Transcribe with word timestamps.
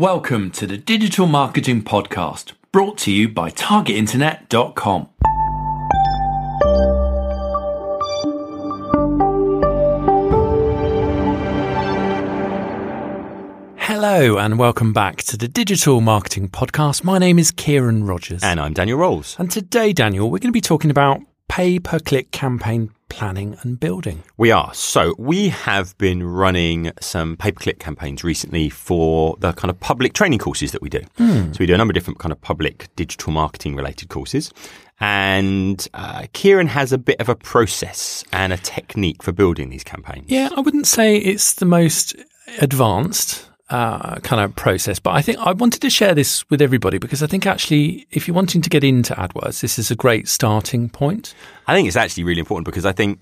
Welcome 0.00 0.50
to 0.52 0.66
the 0.66 0.78
Digital 0.78 1.26
Marketing 1.26 1.82
Podcast, 1.82 2.52
brought 2.72 2.96
to 3.00 3.12
you 3.12 3.28
by 3.28 3.50
TargetInternet.com. 3.50 5.10
Hello, 13.76 14.38
and 14.38 14.58
welcome 14.58 14.94
back 14.94 15.18
to 15.24 15.36
the 15.36 15.48
Digital 15.48 16.00
Marketing 16.00 16.48
Podcast. 16.48 17.04
My 17.04 17.18
name 17.18 17.38
is 17.38 17.52
Ciaran 17.52 18.04
Rogers. 18.04 18.42
And 18.42 18.58
I'm 18.58 18.72
Daniel 18.72 18.96
Rolls. 18.96 19.36
And 19.38 19.50
today, 19.50 19.92
Daniel, 19.92 20.30
we're 20.30 20.38
going 20.38 20.48
to 20.48 20.52
be 20.52 20.62
talking 20.62 20.90
about 20.90 21.20
pay 21.48 21.78
per 21.78 21.98
click 21.98 22.30
campaign 22.30 22.90
planning 23.10 23.58
and 23.60 23.78
building. 23.78 24.22
We 24.38 24.50
are. 24.50 24.72
So 24.72 25.14
we 25.18 25.50
have 25.50 25.98
been 25.98 26.22
running 26.22 26.92
some 27.00 27.36
pay 27.36 27.52
per 27.52 27.60
click 27.60 27.78
campaigns 27.78 28.24
recently 28.24 28.70
for 28.70 29.36
the 29.40 29.52
kind 29.52 29.70
of 29.70 29.78
public 29.80 30.14
training 30.14 30.38
courses 30.38 30.72
that 30.72 30.80
we 30.80 30.88
do. 30.88 31.02
So 31.52 31.58
we 31.60 31.66
do 31.66 31.74
a 31.74 31.76
number 31.76 31.92
of 31.92 31.94
different 31.96 32.18
kind 32.18 32.32
of 32.32 32.40
public 32.40 32.88
digital 32.96 33.32
marketing 33.32 33.74
related 33.76 34.08
courses. 34.08 34.50
And 35.00 35.86
uh, 35.94 36.26
Ciaran 36.34 36.68
has 36.68 36.92
a 36.92 36.98
bit 36.98 37.20
of 37.20 37.28
a 37.28 37.34
process 37.34 38.24
and 38.32 38.52
a 38.52 38.56
technique 38.56 39.22
for 39.22 39.32
building 39.32 39.70
these 39.70 39.84
campaigns. 39.84 40.26
Yeah, 40.28 40.50
I 40.56 40.60
wouldn't 40.60 40.86
say 40.86 41.16
it's 41.16 41.54
the 41.54 41.66
most 41.66 42.14
advanced 42.60 43.49
uh, 43.70 44.16
kind 44.20 44.42
of 44.42 44.54
process, 44.56 44.98
but 44.98 45.14
I 45.14 45.22
think 45.22 45.38
I 45.38 45.52
wanted 45.52 45.80
to 45.82 45.90
share 45.90 46.14
this 46.14 46.48
with 46.50 46.60
everybody 46.60 46.98
because 46.98 47.22
I 47.22 47.26
think 47.26 47.46
actually, 47.46 48.06
if 48.10 48.26
you're 48.26 48.34
wanting 48.34 48.62
to 48.62 48.70
get 48.70 48.84
into 48.84 49.14
AdWords, 49.14 49.60
this 49.60 49.78
is 49.78 49.90
a 49.90 49.96
great 49.96 50.28
starting 50.28 50.88
point. 50.88 51.34
I 51.66 51.74
think 51.74 51.86
it's 51.86 51.96
actually 51.96 52.24
really 52.24 52.40
important 52.40 52.66
because 52.66 52.84
I 52.84 52.92
think 52.92 53.20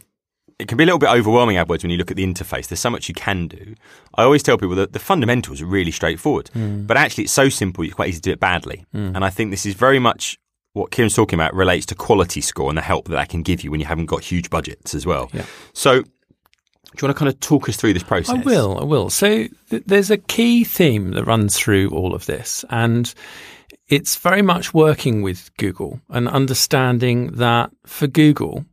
it 0.58 0.66
can 0.66 0.76
be 0.76 0.84
a 0.84 0.86
little 0.86 0.98
bit 0.98 1.10
overwhelming 1.10 1.56
AdWords 1.56 1.82
when 1.82 1.90
you 1.90 1.98
look 1.98 2.10
at 2.10 2.16
the 2.16 2.26
interface. 2.26 2.66
There's 2.68 2.80
so 2.80 2.90
much 2.90 3.08
you 3.08 3.14
can 3.14 3.46
do. 3.46 3.74
I 4.16 4.24
always 4.24 4.42
tell 4.42 4.58
people 4.58 4.74
that 4.76 4.92
the 4.92 4.98
fundamentals 4.98 5.62
are 5.62 5.66
really 5.66 5.92
straightforward, 5.92 6.50
but 6.54 6.96
actually 6.96 7.24
it's 7.24 7.32
so 7.32 7.48
simple, 7.48 7.84
it's 7.84 7.94
quite 7.94 8.08
easy 8.08 8.18
to 8.18 8.22
do 8.22 8.32
it 8.32 8.40
badly. 8.40 8.84
And 8.92 9.24
I 9.24 9.30
think 9.30 9.50
this 9.50 9.66
is 9.66 9.74
very 9.74 9.98
much 9.98 10.38
what 10.72 10.90
Ciaran's 10.90 11.14
talking 11.14 11.38
about 11.38 11.54
relates 11.54 11.86
to 11.86 11.94
quality 11.94 12.40
score 12.40 12.68
and 12.68 12.78
the 12.78 12.82
help 12.82 13.06
that 13.08 13.14
that 13.14 13.28
can 13.28 13.42
give 13.42 13.62
you 13.62 13.70
when 13.70 13.80
you 13.80 13.86
haven't 13.86 14.06
got 14.06 14.22
huge 14.22 14.48
budgets 14.50 14.94
as 14.94 15.04
well. 15.06 15.28
Yeah. 15.32 15.44
So, 15.72 16.04
do 16.96 17.02
you 17.02 17.06
want 17.06 17.16
to 17.16 17.18
kind 17.18 17.28
of 17.28 17.38
talk 17.40 17.68
us 17.68 17.76
through 17.76 17.92
this 17.92 18.02
process? 18.02 18.34
I 18.34 18.40
will, 18.40 18.78
I 18.80 18.84
will. 18.84 19.10
So 19.10 19.46
th- 19.70 19.84
there's 19.86 20.10
a 20.10 20.16
key 20.16 20.64
theme 20.64 21.12
that 21.12 21.24
runs 21.24 21.56
through 21.56 21.90
all 21.90 22.14
of 22.14 22.26
this, 22.26 22.64
and 22.70 23.12
it's 23.88 24.16
very 24.16 24.42
much 24.42 24.72
working 24.72 25.22
with 25.22 25.50
Google 25.58 26.00
and 26.08 26.28
understanding 26.28 27.32
that 27.32 27.70
for 27.84 28.06
Google, 28.06 28.64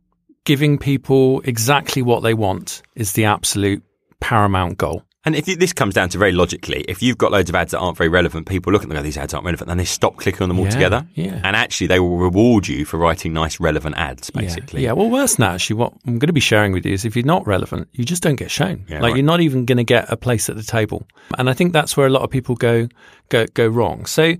giving 0.44 0.78
people 0.78 1.40
exactly 1.44 2.02
what 2.02 2.22
they 2.22 2.34
want 2.34 2.82
is 2.94 3.12
the 3.12 3.24
absolute 3.26 3.82
paramount 4.20 4.78
goal. 4.78 5.02
And 5.26 5.34
if 5.34 5.48
you, 5.48 5.56
this 5.56 5.72
comes 5.72 5.94
down 5.94 6.08
to 6.10 6.18
very 6.18 6.30
logically, 6.30 6.84
if 6.88 7.02
you've 7.02 7.18
got 7.18 7.32
loads 7.32 7.50
of 7.50 7.56
ads 7.56 7.72
that 7.72 7.78
aren't 7.78 7.98
very 7.98 8.08
relevant, 8.08 8.46
people 8.46 8.72
look 8.72 8.82
at 8.82 8.88
them 8.88 8.96
go, 8.96 9.02
these 9.02 9.18
ads 9.18 9.34
aren't 9.34 9.44
relevant, 9.44 9.68
and 9.68 9.78
they 9.78 9.84
stop 9.84 10.16
clicking 10.16 10.42
on 10.42 10.48
them 10.48 10.58
Yeah, 10.58 10.64
altogether. 10.64 11.06
yeah. 11.14 11.40
And 11.42 11.56
actually, 11.56 11.88
they 11.88 11.98
will 11.98 12.16
reward 12.16 12.68
you 12.68 12.84
for 12.84 12.96
writing 12.96 13.32
nice, 13.32 13.58
relevant 13.58 13.96
ads, 13.96 14.30
basically. 14.30 14.82
Yeah, 14.82 14.90
yeah. 14.90 14.92
Well, 14.92 15.10
worse 15.10 15.34
than 15.34 15.48
that, 15.48 15.54
actually, 15.56 15.76
what 15.76 15.94
I'm 16.06 16.20
going 16.20 16.28
to 16.28 16.32
be 16.32 16.40
sharing 16.40 16.70
with 16.72 16.86
you 16.86 16.92
is 16.92 17.04
if 17.04 17.16
you're 17.16 17.24
not 17.24 17.44
relevant, 17.44 17.88
you 17.92 18.04
just 18.04 18.22
don't 18.22 18.36
get 18.36 18.52
shown. 18.52 18.86
Yeah, 18.88 19.00
like 19.00 19.10
right. 19.10 19.16
you're 19.16 19.26
not 19.26 19.40
even 19.40 19.64
going 19.64 19.78
to 19.78 19.84
get 19.84 20.10
a 20.12 20.16
place 20.16 20.48
at 20.48 20.54
the 20.54 20.62
table. 20.62 21.06
And 21.36 21.50
I 21.50 21.54
think 21.54 21.72
that's 21.72 21.96
where 21.96 22.06
a 22.06 22.10
lot 22.10 22.22
of 22.22 22.30
people 22.30 22.54
go 22.54 22.88
go 23.28 23.46
go 23.52 23.66
wrong. 23.66 24.06
So 24.06 24.34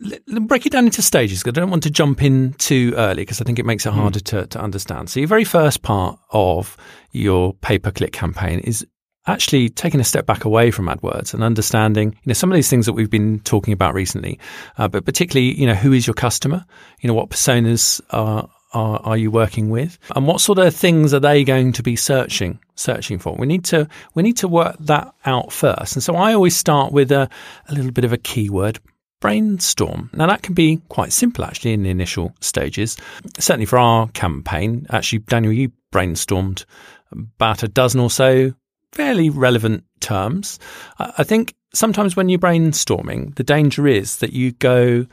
let, 0.00 0.20
let 0.26 0.42
me 0.42 0.46
break 0.46 0.66
it 0.66 0.72
down 0.72 0.84
into 0.84 1.00
stages. 1.00 1.42
'cause 1.42 1.52
I 1.52 1.58
don't 1.58 1.70
want 1.70 1.84
to 1.84 1.90
jump 1.90 2.22
in 2.22 2.52
too 2.58 2.92
early 2.98 3.22
because 3.22 3.40
I 3.40 3.44
think 3.44 3.58
it 3.58 3.64
makes 3.64 3.86
it 3.86 3.92
harder 3.92 4.18
hmm. 4.18 4.24
to, 4.24 4.46
to 4.48 4.60
understand. 4.60 5.08
So 5.08 5.20
your 5.20 5.28
very 5.28 5.44
first 5.44 5.80
part 5.80 6.18
of 6.30 6.76
your 7.12 7.54
pay 7.54 7.78
per 7.78 7.90
click 7.90 8.12
campaign 8.12 8.58
is 8.60 8.86
actually 9.28 9.68
taking 9.68 10.00
a 10.00 10.04
step 10.04 10.26
back 10.26 10.44
away 10.44 10.70
from 10.70 10.86
AdWords 10.86 11.34
and 11.34 11.44
understanding, 11.44 12.10
you 12.10 12.26
know, 12.26 12.34
some 12.34 12.50
of 12.50 12.56
these 12.56 12.70
things 12.70 12.86
that 12.86 12.94
we've 12.94 13.10
been 13.10 13.40
talking 13.40 13.72
about 13.72 13.94
recently, 13.94 14.38
uh, 14.78 14.88
but 14.88 15.04
particularly, 15.04 15.54
you 15.54 15.66
know, 15.66 15.74
who 15.74 15.92
is 15.92 16.06
your 16.06 16.14
customer? 16.14 16.64
You 17.00 17.08
know, 17.08 17.14
what 17.14 17.30
personas 17.30 18.00
are, 18.10 18.48
are, 18.72 19.00
are 19.04 19.16
you 19.16 19.30
working 19.30 19.70
with? 19.70 19.98
And 20.16 20.26
what 20.26 20.40
sort 20.40 20.58
of 20.58 20.74
things 20.74 21.12
are 21.12 21.20
they 21.20 21.44
going 21.44 21.72
to 21.72 21.82
be 21.82 21.94
searching, 21.94 22.58
searching 22.74 23.18
for? 23.18 23.36
We 23.36 23.46
need 23.46 23.64
to, 23.66 23.86
we 24.14 24.22
need 24.22 24.38
to 24.38 24.48
work 24.48 24.76
that 24.80 25.14
out 25.26 25.52
first. 25.52 25.94
And 25.94 26.02
so 26.02 26.16
I 26.16 26.32
always 26.34 26.56
start 26.56 26.92
with 26.92 27.12
a, 27.12 27.28
a 27.68 27.74
little 27.74 27.92
bit 27.92 28.04
of 28.04 28.12
a 28.12 28.18
keyword 28.18 28.80
brainstorm. 29.20 30.10
Now 30.12 30.26
that 30.28 30.42
can 30.42 30.54
be 30.54 30.80
quite 30.88 31.12
simple 31.12 31.44
actually 31.44 31.72
in 31.72 31.82
the 31.82 31.90
initial 31.90 32.32
stages. 32.40 32.96
Certainly 33.38 33.66
for 33.66 33.78
our 33.78 34.08
campaign, 34.08 34.86
actually, 34.90 35.20
Daniel, 35.20 35.52
you 35.52 35.72
brainstormed 35.92 36.64
about 37.12 37.62
a 37.62 37.68
dozen 37.68 38.00
or 38.00 38.10
so 38.10 38.54
fairly 38.98 39.30
relevant 39.30 39.84
terms. 40.00 40.58
I 40.98 41.22
think 41.22 41.54
sometimes 41.72 42.16
when 42.16 42.28
you're 42.28 42.40
brainstorming, 42.40 43.36
the 43.36 43.44
danger 43.44 43.86
is 43.86 44.16
that 44.16 44.32
you 44.32 44.50
go 44.50 45.06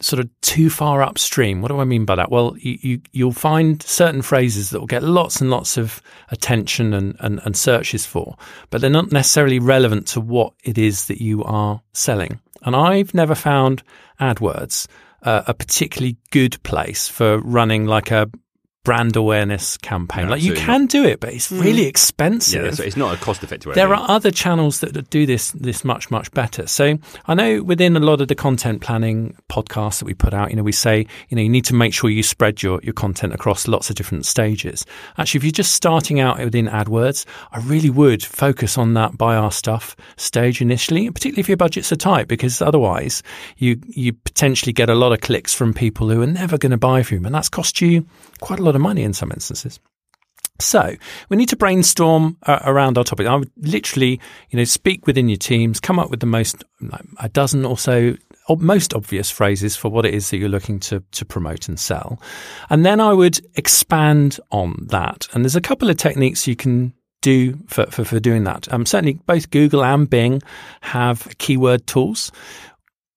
sort 0.00 0.20
of 0.20 0.30
too 0.42 0.70
far 0.70 1.02
upstream. 1.02 1.60
What 1.60 1.72
do 1.72 1.80
I 1.80 1.84
mean 1.84 2.04
by 2.04 2.14
that? 2.14 2.30
Well, 2.30 2.54
you, 2.60 2.78
you 2.80 3.00
you'll 3.10 3.32
find 3.32 3.82
certain 3.82 4.22
phrases 4.22 4.70
that 4.70 4.78
will 4.78 4.86
get 4.86 5.02
lots 5.02 5.40
and 5.40 5.50
lots 5.50 5.76
of 5.76 6.00
attention 6.30 6.94
and, 6.94 7.16
and, 7.18 7.40
and 7.44 7.56
searches 7.56 8.06
for, 8.06 8.36
but 8.70 8.80
they're 8.80 8.90
not 8.90 9.10
necessarily 9.10 9.58
relevant 9.58 10.06
to 10.08 10.20
what 10.20 10.52
it 10.62 10.78
is 10.78 11.06
that 11.06 11.20
you 11.20 11.42
are 11.42 11.82
selling. 11.94 12.38
And 12.62 12.76
I've 12.76 13.12
never 13.12 13.34
found 13.34 13.82
AdWords 14.20 14.86
uh, 15.22 15.42
a 15.48 15.54
particularly 15.54 16.16
good 16.30 16.62
place 16.62 17.08
for 17.08 17.40
running 17.40 17.86
like 17.86 18.12
a 18.12 18.30
brand 18.86 19.16
awareness 19.16 19.76
campaign. 19.78 20.26
No, 20.26 20.30
like 20.30 20.42
you 20.44 20.54
can 20.54 20.86
do 20.86 21.04
it, 21.04 21.18
but 21.18 21.34
it's 21.34 21.50
really 21.50 21.82
mm. 21.82 21.88
expensive. 21.88 22.62
Yeah, 22.62 22.70
that's, 22.70 22.78
it's 22.78 22.96
not 22.96 23.12
a 23.12 23.20
cost 23.20 23.42
effective. 23.42 23.74
There 23.74 23.92
are 23.92 24.08
other 24.08 24.30
channels 24.30 24.78
that 24.78 25.10
do 25.10 25.26
this 25.26 25.50
this 25.50 25.84
much 25.84 26.08
much 26.08 26.30
better. 26.30 26.68
So 26.68 26.96
I 27.26 27.34
know 27.34 27.64
within 27.64 27.96
a 27.96 28.00
lot 28.00 28.20
of 28.20 28.28
the 28.28 28.36
content 28.36 28.82
planning 28.82 29.36
podcasts 29.50 29.98
that 29.98 30.04
we 30.04 30.14
put 30.14 30.32
out, 30.32 30.50
you 30.50 30.56
know, 30.56 30.62
we 30.62 30.70
say 30.70 31.04
you 31.28 31.34
know 31.34 31.42
you 31.42 31.48
need 31.48 31.64
to 31.64 31.74
make 31.74 31.94
sure 31.94 32.08
you 32.10 32.22
spread 32.22 32.62
your 32.62 32.78
your 32.84 32.92
content 32.92 33.34
across 33.34 33.66
lots 33.66 33.90
of 33.90 33.96
different 33.96 34.24
stages. 34.24 34.86
Actually, 35.18 35.38
if 35.38 35.44
you're 35.44 35.50
just 35.50 35.74
starting 35.74 36.20
out 36.20 36.38
within 36.38 36.68
AdWords, 36.68 37.26
I 37.50 37.58
really 37.58 37.90
would 37.90 38.22
focus 38.22 38.78
on 38.78 38.94
that 38.94 39.18
buy 39.18 39.34
our 39.34 39.50
stuff 39.50 39.96
stage 40.16 40.62
initially, 40.62 41.10
particularly 41.10 41.40
if 41.40 41.48
your 41.48 41.56
budgets 41.56 41.90
are 41.90 41.96
tight, 41.96 42.28
because 42.28 42.62
otherwise 42.62 43.24
you 43.56 43.80
you 43.88 44.12
potentially 44.12 44.72
get 44.72 44.88
a 44.88 44.94
lot 44.94 45.12
of 45.12 45.20
clicks 45.22 45.52
from 45.52 45.74
people 45.74 46.08
who 46.08 46.22
are 46.22 46.26
never 46.28 46.56
going 46.56 46.70
to 46.70 46.78
buy 46.78 47.02
from 47.02 47.18
you, 47.18 47.26
and 47.26 47.34
that's 47.34 47.48
cost 47.48 47.80
you 47.80 48.06
quite 48.40 48.60
a 48.60 48.62
lot 48.62 48.75
of 48.76 48.82
money 48.82 49.02
in 49.02 49.12
some 49.12 49.32
instances. 49.32 49.80
So 50.58 50.94
we 51.28 51.36
need 51.36 51.50
to 51.50 51.56
brainstorm 51.56 52.38
uh, 52.44 52.60
around 52.64 52.96
our 52.96 53.04
topic. 53.04 53.26
I 53.26 53.36
would 53.36 53.50
literally, 53.58 54.20
you 54.50 54.56
know, 54.56 54.64
speak 54.64 55.06
within 55.06 55.28
your 55.28 55.36
teams, 55.36 55.80
come 55.80 55.98
up 55.98 56.10
with 56.10 56.20
the 56.20 56.26
most 56.26 56.64
like, 56.80 57.04
a 57.20 57.28
dozen 57.28 57.64
or 57.64 57.76
so 57.76 58.16
most 58.58 58.94
obvious 58.94 59.28
phrases 59.28 59.76
for 59.76 59.90
what 59.90 60.06
it 60.06 60.14
is 60.14 60.30
that 60.30 60.38
you're 60.38 60.48
looking 60.48 60.78
to 60.78 61.02
to 61.10 61.24
promote 61.24 61.68
and 61.68 61.78
sell, 61.78 62.20
and 62.70 62.86
then 62.86 63.00
I 63.00 63.12
would 63.12 63.40
expand 63.56 64.38
on 64.52 64.86
that. 64.88 65.26
And 65.32 65.44
there's 65.44 65.56
a 65.56 65.60
couple 65.60 65.90
of 65.90 65.96
techniques 65.96 66.46
you 66.46 66.56
can 66.56 66.94
do 67.22 67.58
for 67.66 67.86
for, 67.86 68.04
for 68.04 68.20
doing 68.20 68.44
that. 68.44 68.72
Um, 68.72 68.86
certainly, 68.86 69.18
both 69.26 69.50
Google 69.50 69.84
and 69.84 70.08
Bing 70.08 70.42
have 70.80 71.28
keyword 71.38 71.86
tools 71.86 72.30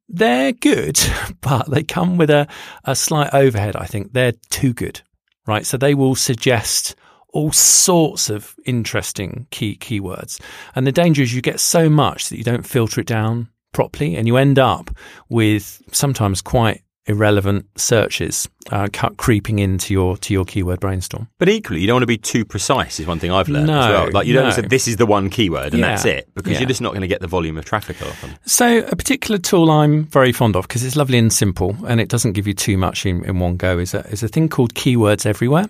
they're 0.10 0.52
good, 0.52 1.00
but 1.42 1.70
they 1.70 1.84
come 1.84 2.18
with 2.18 2.32
a, 2.32 2.48
a 2.84 2.96
slight 2.96 3.30
overhead. 3.34 3.76
I 3.76 3.86
think 3.86 4.14
they're 4.14 4.34
too 4.50 4.74
good, 4.74 5.02
right? 5.50 5.66
So 5.66 5.78
they 5.78 5.96
will 5.96 6.16
suggest 6.16 6.96
all 7.34 7.52
sorts 7.52 8.30
of 8.30 8.56
interesting 8.66 9.48
key 9.52 9.76
keywords. 9.76 10.40
And 10.76 10.88
the 10.88 10.92
danger 10.92 11.22
is 11.22 11.34
you 11.34 11.42
get 11.42 11.60
so 11.60 11.90
much 11.90 12.30
that 12.30 12.38
you 12.38 12.44
don't 12.44 12.66
filter 12.66 13.02
it 13.02 13.08
down 13.08 13.50
properly 13.72 14.16
and 14.16 14.28
you 14.28 14.38
end 14.38 14.58
up 14.58 14.90
with 15.30 15.82
sometimes 15.92 16.42
quite 16.42 16.84
irrelevant 17.10 17.66
searches 17.76 18.48
uh, 18.72 18.88
creeping 19.18 19.60
into 19.60 19.94
your 19.94 20.16
to 20.18 20.34
your 20.34 20.46
keyword 20.46 20.80
brainstorm. 20.80 21.28
But 21.40 21.50
equally, 21.50 21.82
you 21.82 21.88
don't 21.88 21.96
want 21.96 22.04
to 22.04 22.08
be 22.08 22.18
too 22.18 22.46
precise. 22.46 23.00
Is 23.00 23.08
one 23.08 23.20
thing 23.20 23.32
I've 23.32 23.50
learned 23.50 23.68
No, 23.68 23.80
as 23.80 23.88
well. 23.90 24.12
Like 24.12 24.28
you 24.28 24.34
don't 24.34 24.46
no. 24.46 24.52
say 24.52 24.62
this 24.62 24.88
is 24.88 24.96
the 24.98 25.06
one 25.06 25.30
keyword 25.30 25.74
and 25.74 25.80
Yeah, 25.80 25.88
that's 25.90 26.06
it 26.06 26.30
because 26.36 26.54
yeah. 26.54 26.60
you're 26.60 26.68
just 26.68 26.82
not 26.82 26.90
going 26.92 27.02
to 27.02 27.08
get 27.08 27.20
the 27.22 27.28
volume 27.28 27.58
of 27.58 27.66
traffic 27.66 28.02
often. 28.02 28.38
So, 28.46 28.80
a 28.80 28.96
particular 28.96 29.38
tool 29.40 29.70
I'm 29.72 30.06
very 30.06 30.32
fond 30.32 30.56
of 30.56 30.68
because 30.68 30.84
it's 30.84 30.96
lovely 30.96 31.18
and 31.18 31.34
simple 31.34 31.76
and 31.88 32.00
it 32.00 32.08
doesn't 32.10 32.34
give 32.34 32.48
you 32.48 32.54
too 32.54 32.78
much 32.78 33.06
in, 33.06 33.26
in 33.26 33.40
one 33.40 33.58
go 33.58 33.80
is 33.80 33.94
a, 33.94 34.00
is 34.08 34.24
a 34.24 34.28
thing 34.28 34.48
called 34.50 34.74
Keywords 34.76 35.26
Everywhere. 35.26 35.68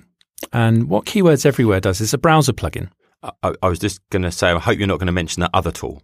And 0.53 0.89
what 0.89 1.05
Keywords 1.05 1.45
Everywhere 1.45 1.79
does 1.79 2.01
is 2.01 2.13
a 2.13 2.17
browser 2.17 2.53
plugin. 2.53 2.89
I, 3.23 3.31
I- 3.43 3.53
I 3.63 3.67
was 3.69 3.79
just 3.79 3.99
going 4.09 4.21
to 4.23 4.31
say, 4.31 4.49
I 4.49 4.59
hope 4.59 4.77
you're 4.77 4.87
not 4.87 4.99
going 4.99 5.07
to 5.07 5.11
mention 5.13 5.41
that 5.41 5.51
other 5.53 5.71
tool 5.71 6.01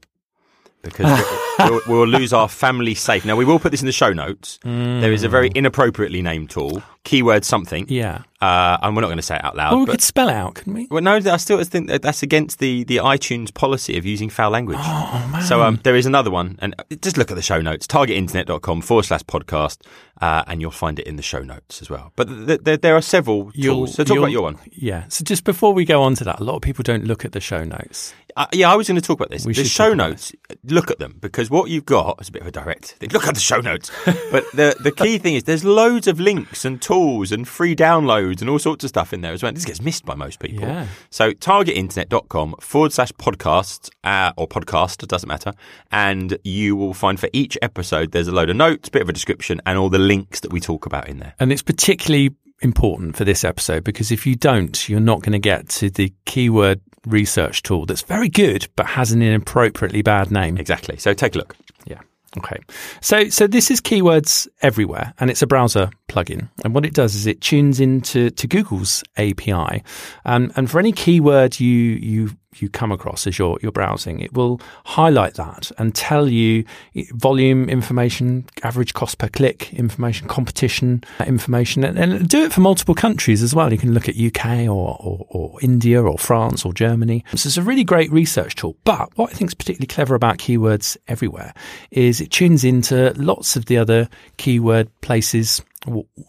because 0.85 1.21
we'll, 1.59 1.69
we'll, 1.71 1.81
we'll 1.87 2.07
lose 2.07 2.31
our 2.31 2.47
family 2.47 2.95
safe. 2.95 3.25
Now, 3.25 3.35
we 3.35 3.45
will 3.45 3.59
put 3.59 3.71
this 3.71 3.81
in 3.81 3.85
the 3.85 3.91
show 3.91 4.13
notes. 4.13 4.59
There 4.63 5.11
is 5.11 5.23
a 5.23 5.29
very 5.29 5.51
inappropriately 5.53 6.21
named 6.21 6.49
tool 6.49 6.81
keyword 7.05 7.45
something. 7.45 7.85
Yeah. 7.87 8.23
Uh, 8.41 8.77
and 8.81 8.95
we're 8.95 9.01
not 9.01 9.07
going 9.07 9.17
to 9.17 9.23
say 9.23 9.35
it 9.35 9.45
out 9.45 9.55
loud. 9.55 9.71
Well, 9.71 9.79
we 9.81 9.85
but- 9.85 9.91
could 9.93 10.01
spell 10.01 10.27
it 10.27 10.33
out, 10.33 10.55
couldn't 10.55 10.73
we? 10.73 10.87
well, 10.91 11.01
no, 11.01 11.15
I 11.15 11.37
still 11.37 11.63
think 11.63 11.87
that 11.87 12.01
that's 12.01 12.21
against 12.21 12.59
the, 12.59 12.83
the 12.83 12.97
iTunes 12.97 13.53
policy 13.53 13.97
of 13.97 14.05
using 14.05 14.29
foul 14.29 14.51
language. 14.51 14.77
Oh, 14.81 15.29
man. 15.31 15.41
So 15.43 15.61
um, 15.63 15.79
there 15.83 15.95
is 15.95 16.05
another 16.05 16.29
one, 16.29 16.57
and 16.59 16.75
just 17.01 17.17
look 17.17 17.31
at 17.31 17.35
the 17.35 17.41
show 17.41 17.61
notes, 17.61 17.87
targetinternet.com 17.87 18.81
forward 18.81 19.03
slash 19.05 19.23
podcast, 19.23 19.77
uh, 20.21 20.43
and 20.47 20.61
you'll 20.61 20.71
find 20.71 20.99
it 20.99 21.07
in 21.07 21.15
the 21.15 21.23
show 21.23 21.39
notes 21.39 21.81
as 21.81 21.89
well. 21.89 22.11
But 22.15 22.27
th- 22.27 22.63
th- 22.63 22.81
there 22.81 22.95
are 22.95 23.01
several 23.01 23.51
You'll- 23.53 23.75
tools. 23.75 23.95
So 23.95 24.03
talk 24.03 24.17
about 24.17 24.31
your 24.31 24.43
one. 24.43 24.57
Yeah. 24.71 25.05
So 25.09 25.23
just 25.23 25.43
before 25.43 25.73
we 25.73 25.85
go 25.85 26.01
on 26.03 26.15
to 26.15 26.23
that, 26.23 26.39
a 26.39 26.43
lot 26.43 26.55
of 26.55 26.61
people 26.61 26.83
don't 26.83 27.05
look 27.05 27.25
at 27.25 27.31
the 27.31 27.41
show 27.41 27.63
notes. 27.63 28.13
Uh, 28.37 28.47
yeah, 28.51 28.69
I 28.69 28.75
was 28.75 28.87
going 28.87 28.99
to 28.99 29.01
talk 29.01 29.17
about 29.17 29.29
this. 29.29 29.45
We 29.45 29.53
the 29.53 29.63
show 29.63 29.93
notes, 29.93 30.33
look 30.65 30.91
at 30.91 30.99
them 30.99 31.17
because 31.21 31.49
what 31.49 31.69
you've 31.69 31.85
got 31.85 32.19
is 32.19 32.27
a 32.27 32.31
bit 32.33 32.41
of 32.41 32.47
a 32.47 32.51
direct 32.51 32.91
thing. 32.91 33.09
Look 33.11 33.27
at 33.27 33.33
the 33.33 33.39
show 33.39 33.61
notes. 33.61 33.89
but 34.05 34.43
the 34.53 34.75
the 34.81 34.91
key 34.91 35.17
thing 35.19 35.35
is 35.35 35.43
there's 35.43 35.63
loads 35.63 36.05
of 36.05 36.19
links 36.19 36.65
and 36.65 36.81
tools 36.81 37.31
and 37.31 37.47
free 37.47 37.77
downloads 37.77 38.41
and 38.41 38.49
all 38.49 38.59
sorts 38.59 38.83
of 38.83 38.89
stuff 38.89 39.13
in 39.13 39.21
there 39.21 39.31
as 39.31 39.41
well. 39.41 39.53
This 39.53 39.63
gets 39.63 39.81
missed 39.81 40.03
by 40.05 40.15
most 40.15 40.39
people. 40.39 40.67
Yeah. 40.67 40.87
So 41.09 41.31
targetinternet.com 41.31 42.55
forward 42.59 42.91
slash 42.91 43.11
podcasts 43.13 43.89
uh, 44.03 44.33
or 44.37 44.47
podcast, 44.49 45.03
it 45.03 45.09
doesn't 45.09 45.29
matter. 45.29 45.53
And 45.91 46.37
you 46.43 46.75
will 46.75 46.93
find 46.93 47.17
for 47.17 47.29
each 47.31 47.57
episode 47.61 48.11
there's 48.11 48.27
a 48.27 48.33
load 48.33 48.49
of 48.49 48.57
notes, 48.57 48.89
a 48.89 48.91
bit 48.91 49.01
of 49.01 49.07
a 49.09 49.13
description, 49.13 49.61
and 49.65 49.77
all 49.77 49.89
the 49.89 49.97
links 50.05 50.39
that 50.41 50.51
we 50.51 50.59
talk 50.59 50.85
about 50.85 51.07
in 51.09 51.19
there. 51.19 51.33
And 51.39 51.51
it's 51.51 51.61
particularly 51.61 52.31
important 52.61 53.15
for 53.15 53.25
this 53.25 53.43
episode 53.43 53.83
because 53.83 54.11
if 54.11 54.25
you 54.25 54.35
don't, 54.35 54.87
you're 54.87 54.99
not 54.99 55.21
going 55.21 55.33
to 55.33 55.39
get 55.39 55.69
to 55.69 55.89
the 55.89 56.13
keyword 56.25 56.81
research 57.05 57.61
tool 57.61 57.85
that's 57.85 58.01
very 58.01 58.29
good 58.29 58.67
but 58.75 58.85
has 58.87 59.11
an 59.11 59.21
inappropriately 59.21 60.01
bad 60.01 60.31
name. 60.31 60.57
Exactly. 60.57 60.97
So 60.97 61.13
take 61.13 61.35
a 61.35 61.37
look. 61.37 61.55
Yeah. 61.85 61.99
Okay. 62.37 62.57
So 63.01 63.29
so 63.29 63.47
this 63.47 63.71
is 63.71 63.79
keywords 63.79 64.47
everywhere 64.61 65.13
and 65.19 65.29
it's 65.29 65.41
a 65.41 65.47
browser 65.47 65.89
plugin. 66.09 66.49
And 66.63 66.73
what 66.73 66.85
it 66.85 66.93
does 66.93 67.15
is 67.15 67.27
it 67.27 67.41
tunes 67.41 67.79
into 67.79 68.31
to 68.31 68.47
Google's 68.47 69.03
API. 69.17 69.83
Um, 70.25 70.51
and 70.55 70.69
for 70.69 70.79
any 70.79 70.91
keyword 70.91 71.59
you 71.59 71.69
you 71.69 72.31
you 72.61 72.69
come 72.69 72.91
across 72.91 73.27
as 73.27 73.37
you're, 73.37 73.57
you're 73.61 73.71
browsing, 73.71 74.19
it 74.19 74.33
will 74.33 74.61
highlight 74.85 75.35
that 75.35 75.71
and 75.77 75.93
tell 75.93 76.27
you 76.27 76.65
volume 77.11 77.69
information, 77.69 78.45
average 78.63 78.93
cost 78.93 79.17
per 79.17 79.27
click 79.27 79.73
information, 79.73 80.27
competition 80.27 81.03
information, 81.25 81.83
and, 81.83 81.97
and 81.97 82.27
do 82.29 82.43
it 82.43 82.53
for 82.53 82.61
multiple 82.61 82.95
countries 82.95 83.41
as 83.41 83.53
well. 83.53 83.71
You 83.71 83.77
can 83.77 83.93
look 83.93 84.09
at 84.09 84.17
UK 84.17 84.67
or, 84.67 84.97
or, 84.99 85.25
or 85.29 85.59
India 85.61 86.01
or 86.01 86.17
France 86.17 86.65
or 86.65 86.73
Germany. 86.73 87.23
So 87.35 87.47
it's 87.47 87.57
a 87.57 87.61
really 87.61 87.83
great 87.83 88.11
research 88.11 88.55
tool. 88.55 88.75
But 88.83 89.15
what 89.17 89.31
I 89.31 89.33
think 89.33 89.51
is 89.51 89.55
particularly 89.55 89.87
clever 89.87 90.15
about 90.15 90.37
keywords 90.37 90.97
everywhere 91.07 91.53
is 91.91 92.21
it 92.21 92.31
tunes 92.31 92.63
into 92.63 93.13
lots 93.17 93.55
of 93.55 93.65
the 93.65 93.77
other 93.77 94.09
keyword 94.37 94.89
places 95.01 95.61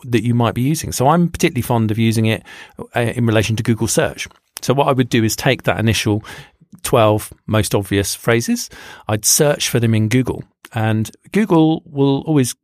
that 0.05 0.23
you 0.23 0.35
might 0.35 0.55
be 0.55 0.63
using. 0.63 0.93
So 0.93 1.09
I'm 1.09 1.29
particularly 1.29 1.63
fond 1.63 1.91
of 1.91 1.99
using 1.99 2.27
it 2.27 2.43
uh, 2.95 3.01
in 3.01 3.27
relation 3.27 3.57
to 3.57 3.63
Google 3.63 3.89
search. 3.89 4.29
So 4.63 4.75
what 4.75 4.89
I 4.89 4.93
would 4.93 5.09
do 5.09 5.23
is 5.23 5.37
take 5.37 5.65
that 5.65 5.79
initial 5.79 6.25
12 6.83 7.33
most 7.47 7.75
obvious 7.75 8.15
phrases, 8.15 8.71
I'd 9.09 9.25
search 9.25 9.69
for 9.69 9.81
them 9.81 9.95
in 9.95 10.09
Google 10.09 10.45
and 10.73 11.11
Google 11.33 11.83
will 11.87 12.23
always 12.27 12.55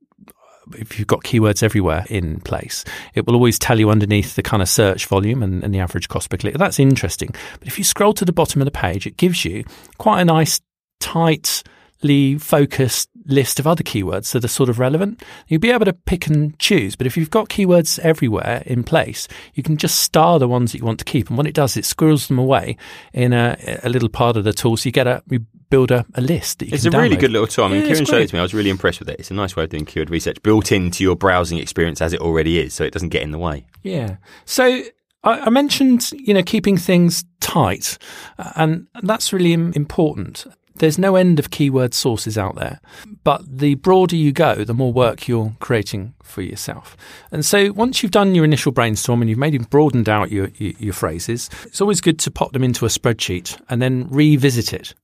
if 0.78 0.98
you've 0.98 1.08
got 1.08 1.24
keywords 1.24 1.62
everywhere 1.62 2.06
in 2.08 2.40
place, 2.40 2.84
it 3.14 3.26
will 3.26 3.34
always 3.34 3.58
tell 3.58 3.80
you 3.80 3.90
underneath 3.90 4.36
the 4.36 4.42
kind 4.42 4.62
of 4.62 4.68
search 4.68 5.06
volume 5.06 5.42
and, 5.42 5.62
and 5.64 5.74
the 5.74 5.80
average 5.80 6.08
cost 6.08 6.30
per 6.30 6.36
click. 6.36 6.56
That's 6.56 6.78
interesting. 6.78 7.34
But 7.58 7.68
if 7.68 7.78
you 7.78 7.84
scroll 7.84 8.12
to 8.14 8.24
the 8.24 8.32
bottom 8.32 8.60
of 8.60 8.64
the 8.64 8.70
page, 8.70 9.06
it 9.06 9.16
gives 9.16 9.44
you 9.44 9.64
quite 9.98 10.20
a 10.20 10.24
nice, 10.24 10.60
tightly 11.00 12.38
focused 12.38 13.10
list 13.26 13.58
of 13.58 13.66
other 13.66 13.82
keywords 13.82 14.32
that 14.32 14.44
are 14.44 14.48
sort 14.48 14.68
of 14.68 14.78
relevant. 14.78 15.22
You'll 15.48 15.60
be 15.60 15.70
able 15.70 15.84
to 15.84 15.92
pick 15.92 16.26
and 16.26 16.58
choose. 16.58 16.96
But 16.96 17.06
if 17.06 17.16
you've 17.16 17.30
got 17.30 17.48
keywords 17.48 17.98
everywhere 18.00 18.62
in 18.66 18.84
place, 18.84 19.28
you 19.54 19.62
can 19.62 19.76
just 19.76 20.00
star 20.00 20.38
the 20.38 20.48
ones 20.48 20.72
that 20.72 20.78
you 20.78 20.84
want 20.84 20.98
to 21.00 21.04
keep. 21.04 21.28
And 21.28 21.36
what 21.36 21.46
it 21.46 21.54
does, 21.54 21.76
it 21.76 21.84
squirrels 21.84 22.28
them 22.28 22.38
away 22.38 22.76
in 23.12 23.32
a, 23.32 23.80
a 23.82 23.88
little 23.88 24.08
part 24.08 24.36
of 24.36 24.44
the 24.44 24.52
tool. 24.52 24.76
So 24.76 24.88
you 24.88 24.92
get 24.92 25.06
a, 25.06 25.22
you 25.30 25.46
build 25.70 25.90
a, 25.90 26.04
a 26.14 26.20
list 26.20 26.58
that 26.58 26.66
you 26.66 26.74
It's 26.74 26.84
can 26.84 26.94
a 26.94 26.98
really 27.00 27.16
good 27.16 27.32
little 27.32 27.46
tool. 27.46 27.64
I 27.64 27.68
mean, 27.68 27.80
Yeah, 27.82 27.88
Ciaran 27.88 28.04
showed 28.04 28.22
it 28.22 28.28
to 28.28 28.34
me. 28.34 28.40
I 28.40 28.42
was 28.42 28.54
really 28.54 28.70
impressed 28.70 28.98
with 28.98 29.08
it. 29.08 29.18
It's 29.18 29.30
a 29.30 29.34
nice 29.34 29.56
way 29.56 29.64
of 29.64 29.70
doing 29.70 29.86
keyword 29.86 30.10
research 30.10 30.42
built 30.42 30.70
into 30.70 31.02
your 31.02 31.16
browsing 31.16 31.58
experience 31.58 32.02
as 32.02 32.12
it 32.12 32.20
already 32.20 32.58
is, 32.58 32.74
so 32.74 32.84
it 32.84 32.92
doesn't 32.92 33.08
get 33.08 33.22
in 33.22 33.30
the 33.30 33.38
way. 33.38 33.64
Yeah. 33.82 34.16
So 34.44 34.82
I, 35.24 35.40
I 35.40 35.50
mentioned, 35.50 36.12
you 36.12 36.34
know, 36.34 36.42
keeping 36.42 36.76
things 36.76 37.24
tight, 37.40 37.96
uh, 38.38 38.52
and 38.56 38.86
that's 39.02 39.32
really 39.32 39.52
important. 39.52 40.46
There's 40.76 40.98
no 40.98 41.16
end 41.16 41.38
of 41.38 41.50
keyword 41.50 41.94
sources 41.94 42.36
out 42.36 42.56
there, 42.56 42.80
but 43.24 43.42
the 43.46 43.74
broader 43.76 44.16
you 44.16 44.32
go, 44.32 44.64
the 44.64 44.74
more 44.74 44.92
work 44.92 45.28
you're 45.28 45.54
creating 45.60 46.14
for 46.22 46.42
yourself. 46.42 46.96
And 47.30 47.44
so 47.44 47.72
once 47.72 48.02
you've 48.02 48.12
done 48.12 48.34
your 48.34 48.44
initial 48.44 48.72
brainstorm 48.72 49.20
and 49.22 49.28
you've 49.28 49.38
maybe 49.38 49.58
broadened 49.58 50.08
out 50.08 50.32
your, 50.32 50.48
your, 50.56 50.72
your 50.78 50.92
phrases, 50.92 51.50
it's 51.64 51.80
always 51.80 52.00
good 52.00 52.18
to 52.20 52.30
pop 52.30 52.52
them 52.52 52.64
into 52.64 52.84
a 52.84 52.88
spreadsheet 52.88 53.60
and 53.68 53.80
then 53.80 54.08
revisit 54.10 54.72
it. 54.72 54.94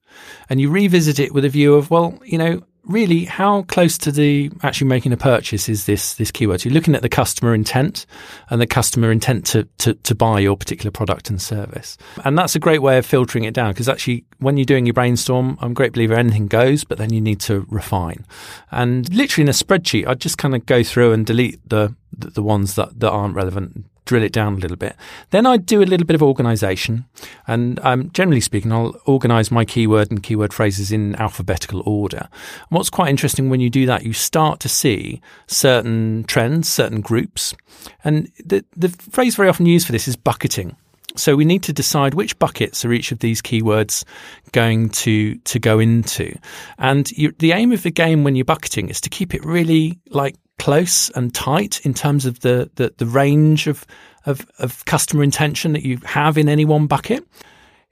And 0.48 0.60
you 0.60 0.70
revisit 0.70 1.18
it 1.18 1.32
with 1.32 1.44
a 1.44 1.48
view 1.48 1.74
of, 1.74 1.90
well, 1.90 2.18
you 2.24 2.38
know, 2.38 2.62
really 2.88 3.24
how 3.24 3.62
close 3.62 3.98
to 3.98 4.10
the 4.10 4.50
actually 4.62 4.88
making 4.88 5.12
a 5.12 5.16
purchase 5.16 5.68
is 5.68 5.86
this 5.86 6.14
this 6.14 6.30
keyword? 6.30 6.60
So 6.60 6.68
you're 6.68 6.74
looking 6.74 6.94
at 6.94 7.02
the 7.02 7.08
customer 7.08 7.54
intent 7.54 8.06
and 8.50 8.60
the 8.60 8.66
customer 8.66 9.12
intent 9.12 9.46
to, 9.46 9.68
to, 9.78 9.94
to 9.94 10.14
buy 10.14 10.40
your 10.40 10.56
particular 10.56 10.90
product 10.90 11.30
and 11.30 11.40
service. 11.40 11.96
And 12.24 12.36
that's 12.36 12.56
a 12.56 12.58
great 12.58 12.82
way 12.82 12.98
of 12.98 13.06
filtering 13.06 13.44
it 13.44 13.54
down 13.54 13.72
because 13.72 13.88
actually 13.88 14.24
when 14.38 14.56
you're 14.56 14.64
doing 14.64 14.86
your 14.86 14.94
brainstorm, 14.94 15.58
I'm 15.60 15.72
a 15.72 15.74
great 15.74 15.92
believer 15.92 16.14
anything 16.14 16.46
goes, 16.46 16.84
but 16.84 16.98
then 16.98 17.12
you 17.12 17.20
need 17.20 17.40
to 17.40 17.66
refine. 17.68 18.24
And 18.70 19.12
literally 19.14 19.42
in 19.42 19.48
a 19.48 19.52
spreadsheet, 19.52 20.06
I'd 20.06 20.20
just 20.20 20.38
kind 20.38 20.54
of 20.54 20.66
go 20.66 20.82
through 20.82 21.12
and 21.12 21.24
delete 21.26 21.60
the 21.68 21.94
the, 22.16 22.30
the 22.30 22.42
ones 22.42 22.74
that, 22.74 22.98
that 23.00 23.10
aren't 23.10 23.34
relevant 23.34 23.84
drill 24.08 24.22
it 24.22 24.32
down 24.32 24.54
a 24.54 24.56
little 24.56 24.76
bit. 24.76 24.96
Then 25.30 25.44
I 25.44 25.58
do 25.58 25.82
a 25.82 25.84
little 25.84 26.06
bit 26.06 26.14
of 26.14 26.22
organization. 26.22 27.04
And 27.46 27.78
um, 27.80 28.10
generally 28.12 28.40
speaking, 28.40 28.72
I'll 28.72 28.98
organize 29.04 29.50
my 29.50 29.64
keyword 29.66 30.10
and 30.10 30.22
keyword 30.22 30.54
phrases 30.54 30.90
in 30.90 31.14
alphabetical 31.16 31.82
order. 31.84 32.28
And 32.30 32.70
what's 32.70 32.90
quite 32.90 33.10
interesting 33.10 33.50
when 33.50 33.60
you 33.60 33.68
do 33.68 33.84
that, 33.86 34.04
you 34.04 34.14
start 34.14 34.60
to 34.60 34.68
see 34.68 35.20
certain 35.46 36.24
trends, 36.24 36.68
certain 36.68 37.02
groups. 37.02 37.54
And 38.02 38.32
the, 38.44 38.64
the 38.74 38.88
phrase 38.88 39.36
very 39.36 39.50
often 39.50 39.66
used 39.66 39.86
for 39.86 39.92
this 39.92 40.08
is 40.08 40.16
bucketing. 40.16 40.74
So 41.16 41.36
we 41.36 41.44
need 41.44 41.62
to 41.64 41.72
decide 41.72 42.14
which 42.14 42.38
buckets 42.38 42.84
are 42.84 42.92
each 42.92 43.12
of 43.12 43.18
these 43.18 43.42
keywords 43.42 44.04
going 44.52 44.88
to 44.90 45.34
to 45.36 45.58
go 45.58 45.80
into, 45.80 46.38
and 46.78 47.10
you, 47.10 47.32
the 47.38 47.52
aim 47.52 47.72
of 47.72 47.82
the 47.82 47.90
game 47.90 48.22
when 48.22 48.36
you're 48.36 48.44
bucketing 48.44 48.88
is 48.88 49.00
to 49.00 49.10
keep 49.10 49.34
it 49.34 49.44
really 49.44 49.98
like 50.10 50.36
close 50.58 51.10
and 51.10 51.34
tight 51.34 51.80
in 51.84 51.94
terms 51.94 52.26
of 52.26 52.40
the 52.40 52.70
the, 52.74 52.92
the 52.98 53.06
range 53.06 53.66
of, 53.66 53.86
of 54.26 54.46
of 54.58 54.84
customer 54.84 55.22
intention 55.22 55.72
that 55.72 55.82
you 55.82 55.98
have 56.04 56.38
in 56.38 56.48
any 56.48 56.64
one 56.64 56.86
bucket. 56.86 57.24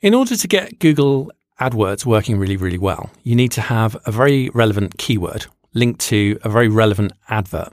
In 0.00 0.14
order 0.14 0.36
to 0.36 0.48
get 0.48 0.78
Google 0.78 1.32
AdWords 1.60 2.04
working 2.04 2.38
really 2.38 2.56
really 2.56 2.78
well, 2.78 3.10
you 3.22 3.34
need 3.34 3.52
to 3.52 3.60
have 3.60 3.96
a 4.04 4.12
very 4.12 4.50
relevant 4.50 4.98
keyword 4.98 5.46
linked 5.74 6.00
to 6.00 6.38
a 6.42 6.48
very 6.48 6.68
relevant 6.68 7.12
advert. 7.28 7.72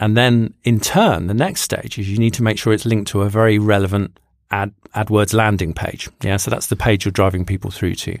And 0.00 0.16
then 0.16 0.54
in 0.64 0.80
turn, 0.80 1.26
the 1.26 1.34
next 1.34 1.60
stage 1.60 1.98
is 1.98 2.10
you 2.10 2.18
need 2.18 2.34
to 2.34 2.42
make 2.42 2.58
sure 2.58 2.72
it's 2.72 2.86
linked 2.86 3.10
to 3.12 3.22
a 3.22 3.28
very 3.28 3.58
relevant 3.58 4.18
ad, 4.52 4.72
AdWords 4.94 5.34
landing 5.34 5.72
page. 5.72 6.08
Yeah. 6.22 6.36
So 6.36 6.50
that's 6.50 6.66
the 6.66 6.76
page 6.76 7.04
you're 7.04 7.12
driving 7.12 7.44
people 7.44 7.70
through 7.70 7.94
to. 7.96 8.18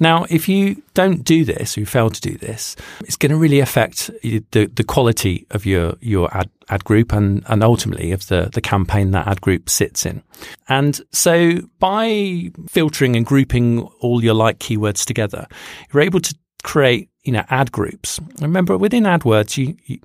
Now, 0.00 0.26
if 0.28 0.48
you 0.48 0.82
don't 0.94 1.22
do 1.24 1.44
this, 1.44 1.76
or 1.76 1.80
you 1.80 1.86
fail 1.86 2.10
to 2.10 2.20
do 2.20 2.36
this, 2.36 2.76
it's 3.00 3.16
going 3.16 3.30
to 3.30 3.38
really 3.38 3.60
affect 3.60 4.10
the, 4.22 4.66
the 4.66 4.84
quality 4.84 5.46
of 5.52 5.64
your, 5.64 5.94
your 6.00 6.36
ad, 6.36 6.50
ad 6.68 6.84
group 6.84 7.12
and, 7.12 7.44
and 7.46 7.62
ultimately 7.62 8.12
of 8.12 8.26
the, 8.26 8.50
the 8.52 8.60
campaign 8.60 9.12
that 9.12 9.26
ad 9.26 9.40
group 9.40 9.70
sits 9.70 10.04
in. 10.04 10.22
And 10.68 11.00
so 11.12 11.60
by 11.78 12.50
filtering 12.68 13.16
and 13.16 13.24
grouping 13.24 13.82
all 14.00 14.22
your 14.22 14.34
like 14.34 14.58
keywords 14.58 15.04
together, 15.04 15.46
you're 15.92 16.02
able 16.02 16.20
to 16.20 16.34
create, 16.64 17.08
you 17.22 17.32
know, 17.32 17.44
ad 17.48 17.70
groups. 17.70 18.20
Remember 18.40 18.76
within 18.76 19.04
AdWords, 19.04 19.56
you, 19.56 19.76
you 19.86 20.00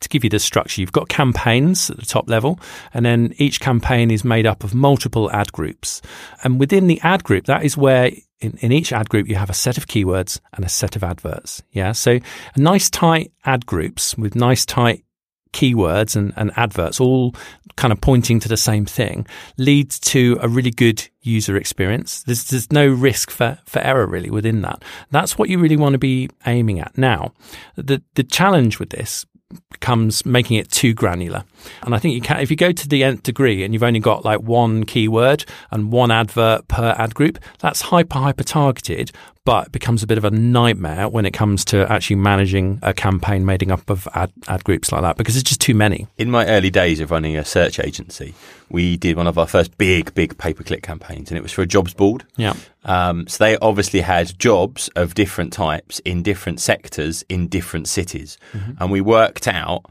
to 0.00 0.08
give 0.08 0.24
you 0.24 0.30
the 0.30 0.38
structure, 0.38 0.80
you've 0.80 0.92
got 0.92 1.08
campaigns 1.08 1.90
at 1.90 1.98
the 1.98 2.06
top 2.06 2.28
level, 2.28 2.58
and 2.92 3.04
then 3.04 3.34
each 3.36 3.60
campaign 3.60 4.10
is 4.10 4.24
made 4.24 4.46
up 4.46 4.64
of 4.64 4.74
multiple 4.74 5.30
ad 5.30 5.52
groups. 5.52 6.02
And 6.42 6.58
within 6.58 6.86
the 6.86 7.00
ad 7.02 7.24
group, 7.24 7.46
that 7.46 7.64
is 7.64 7.76
where 7.76 8.10
in, 8.40 8.56
in 8.60 8.72
each 8.72 8.92
ad 8.92 9.08
group 9.08 9.28
you 9.28 9.36
have 9.36 9.50
a 9.50 9.54
set 9.54 9.78
of 9.78 9.86
keywords 9.86 10.40
and 10.54 10.64
a 10.64 10.68
set 10.68 10.96
of 10.96 11.04
adverts. 11.04 11.62
Yeah. 11.72 11.92
So 11.92 12.18
nice 12.56 12.90
tight 12.90 13.32
ad 13.44 13.66
groups 13.66 14.16
with 14.16 14.34
nice 14.34 14.64
tight 14.64 15.04
keywords 15.52 16.16
and, 16.16 16.32
and 16.36 16.52
adverts 16.56 17.00
all 17.00 17.34
kind 17.76 17.92
of 17.92 18.00
pointing 18.00 18.38
to 18.40 18.48
the 18.48 18.56
same 18.56 18.84
thing 18.84 19.26
leads 19.56 19.98
to 19.98 20.38
a 20.40 20.48
really 20.48 20.70
good 20.70 21.08
user 21.22 21.56
experience. 21.56 22.22
There's, 22.22 22.44
there's 22.44 22.70
no 22.70 22.88
risk 22.88 23.30
for, 23.30 23.58
for 23.66 23.80
error 23.80 24.06
really 24.06 24.30
within 24.30 24.62
that. 24.62 24.84
That's 25.10 25.36
what 25.36 25.48
you 25.48 25.58
really 25.58 25.76
want 25.76 25.94
to 25.94 25.98
be 25.98 26.30
aiming 26.46 26.80
at. 26.80 26.96
Now, 26.96 27.32
the, 27.76 28.02
the 28.14 28.22
challenge 28.22 28.78
with 28.78 28.90
this 28.90 29.26
becomes 29.70 30.24
making 30.24 30.56
it 30.58 30.70
too 30.70 30.94
granular. 30.94 31.44
And 31.82 31.94
I 31.94 31.98
think 31.98 32.14
you 32.14 32.20
can, 32.20 32.40
if 32.40 32.50
you 32.50 32.56
go 32.56 32.72
to 32.72 32.88
the 32.88 33.02
nth 33.02 33.22
degree 33.22 33.64
and 33.64 33.74
you've 33.74 33.82
only 33.82 34.00
got 34.00 34.24
like 34.24 34.40
one 34.40 34.84
keyword 34.84 35.44
and 35.70 35.90
one 35.90 36.10
advert 36.10 36.68
per 36.68 36.94
ad 36.98 37.14
group, 37.14 37.38
that's 37.58 37.80
hyper, 37.80 38.18
hyper 38.18 38.44
targeted, 38.44 39.12
but 39.50 39.66
it 39.66 39.72
becomes 39.72 40.00
a 40.04 40.06
bit 40.06 40.16
of 40.16 40.24
a 40.24 40.30
nightmare 40.30 41.08
when 41.08 41.26
it 41.26 41.32
comes 41.32 41.64
to 41.64 41.84
actually 41.90 42.14
managing 42.14 42.78
a 42.82 42.94
campaign 42.94 43.44
made 43.44 43.68
up 43.68 43.90
of 43.90 44.06
ad, 44.14 44.30
ad 44.46 44.62
groups 44.62 44.92
like 44.92 45.02
that 45.02 45.16
because 45.16 45.34
it's 45.34 45.42
just 45.42 45.60
too 45.60 45.74
many. 45.74 46.06
In 46.18 46.30
my 46.30 46.46
early 46.46 46.70
days 46.70 47.00
of 47.00 47.10
running 47.10 47.36
a 47.36 47.44
search 47.44 47.80
agency, 47.80 48.32
we 48.68 48.96
did 48.96 49.16
one 49.16 49.26
of 49.26 49.38
our 49.38 49.48
first 49.48 49.76
big, 49.76 50.14
big 50.14 50.38
pay 50.38 50.54
per 50.54 50.62
click 50.62 50.84
campaigns, 50.84 51.32
and 51.32 51.36
it 51.36 51.42
was 51.42 51.50
for 51.50 51.62
a 51.62 51.66
jobs 51.66 51.92
board. 51.92 52.24
Yeah. 52.36 52.54
Um, 52.84 53.26
so 53.26 53.42
they 53.42 53.58
obviously 53.58 54.02
had 54.02 54.38
jobs 54.38 54.86
of 54.94 55.14
different 55.14 55.52
types 55.52 55.98
in 56.04 56.22
different 56.22 56.60
sectors 56.60 57.24
in 57.28 57.48
different 57.48 57.88
cities. 57.88 58.38
Mm-hmm. 58.52 58.74
And 58.80 58.92
we 58.92 59.00
worked 59.00 59.48
out 59.48 59.84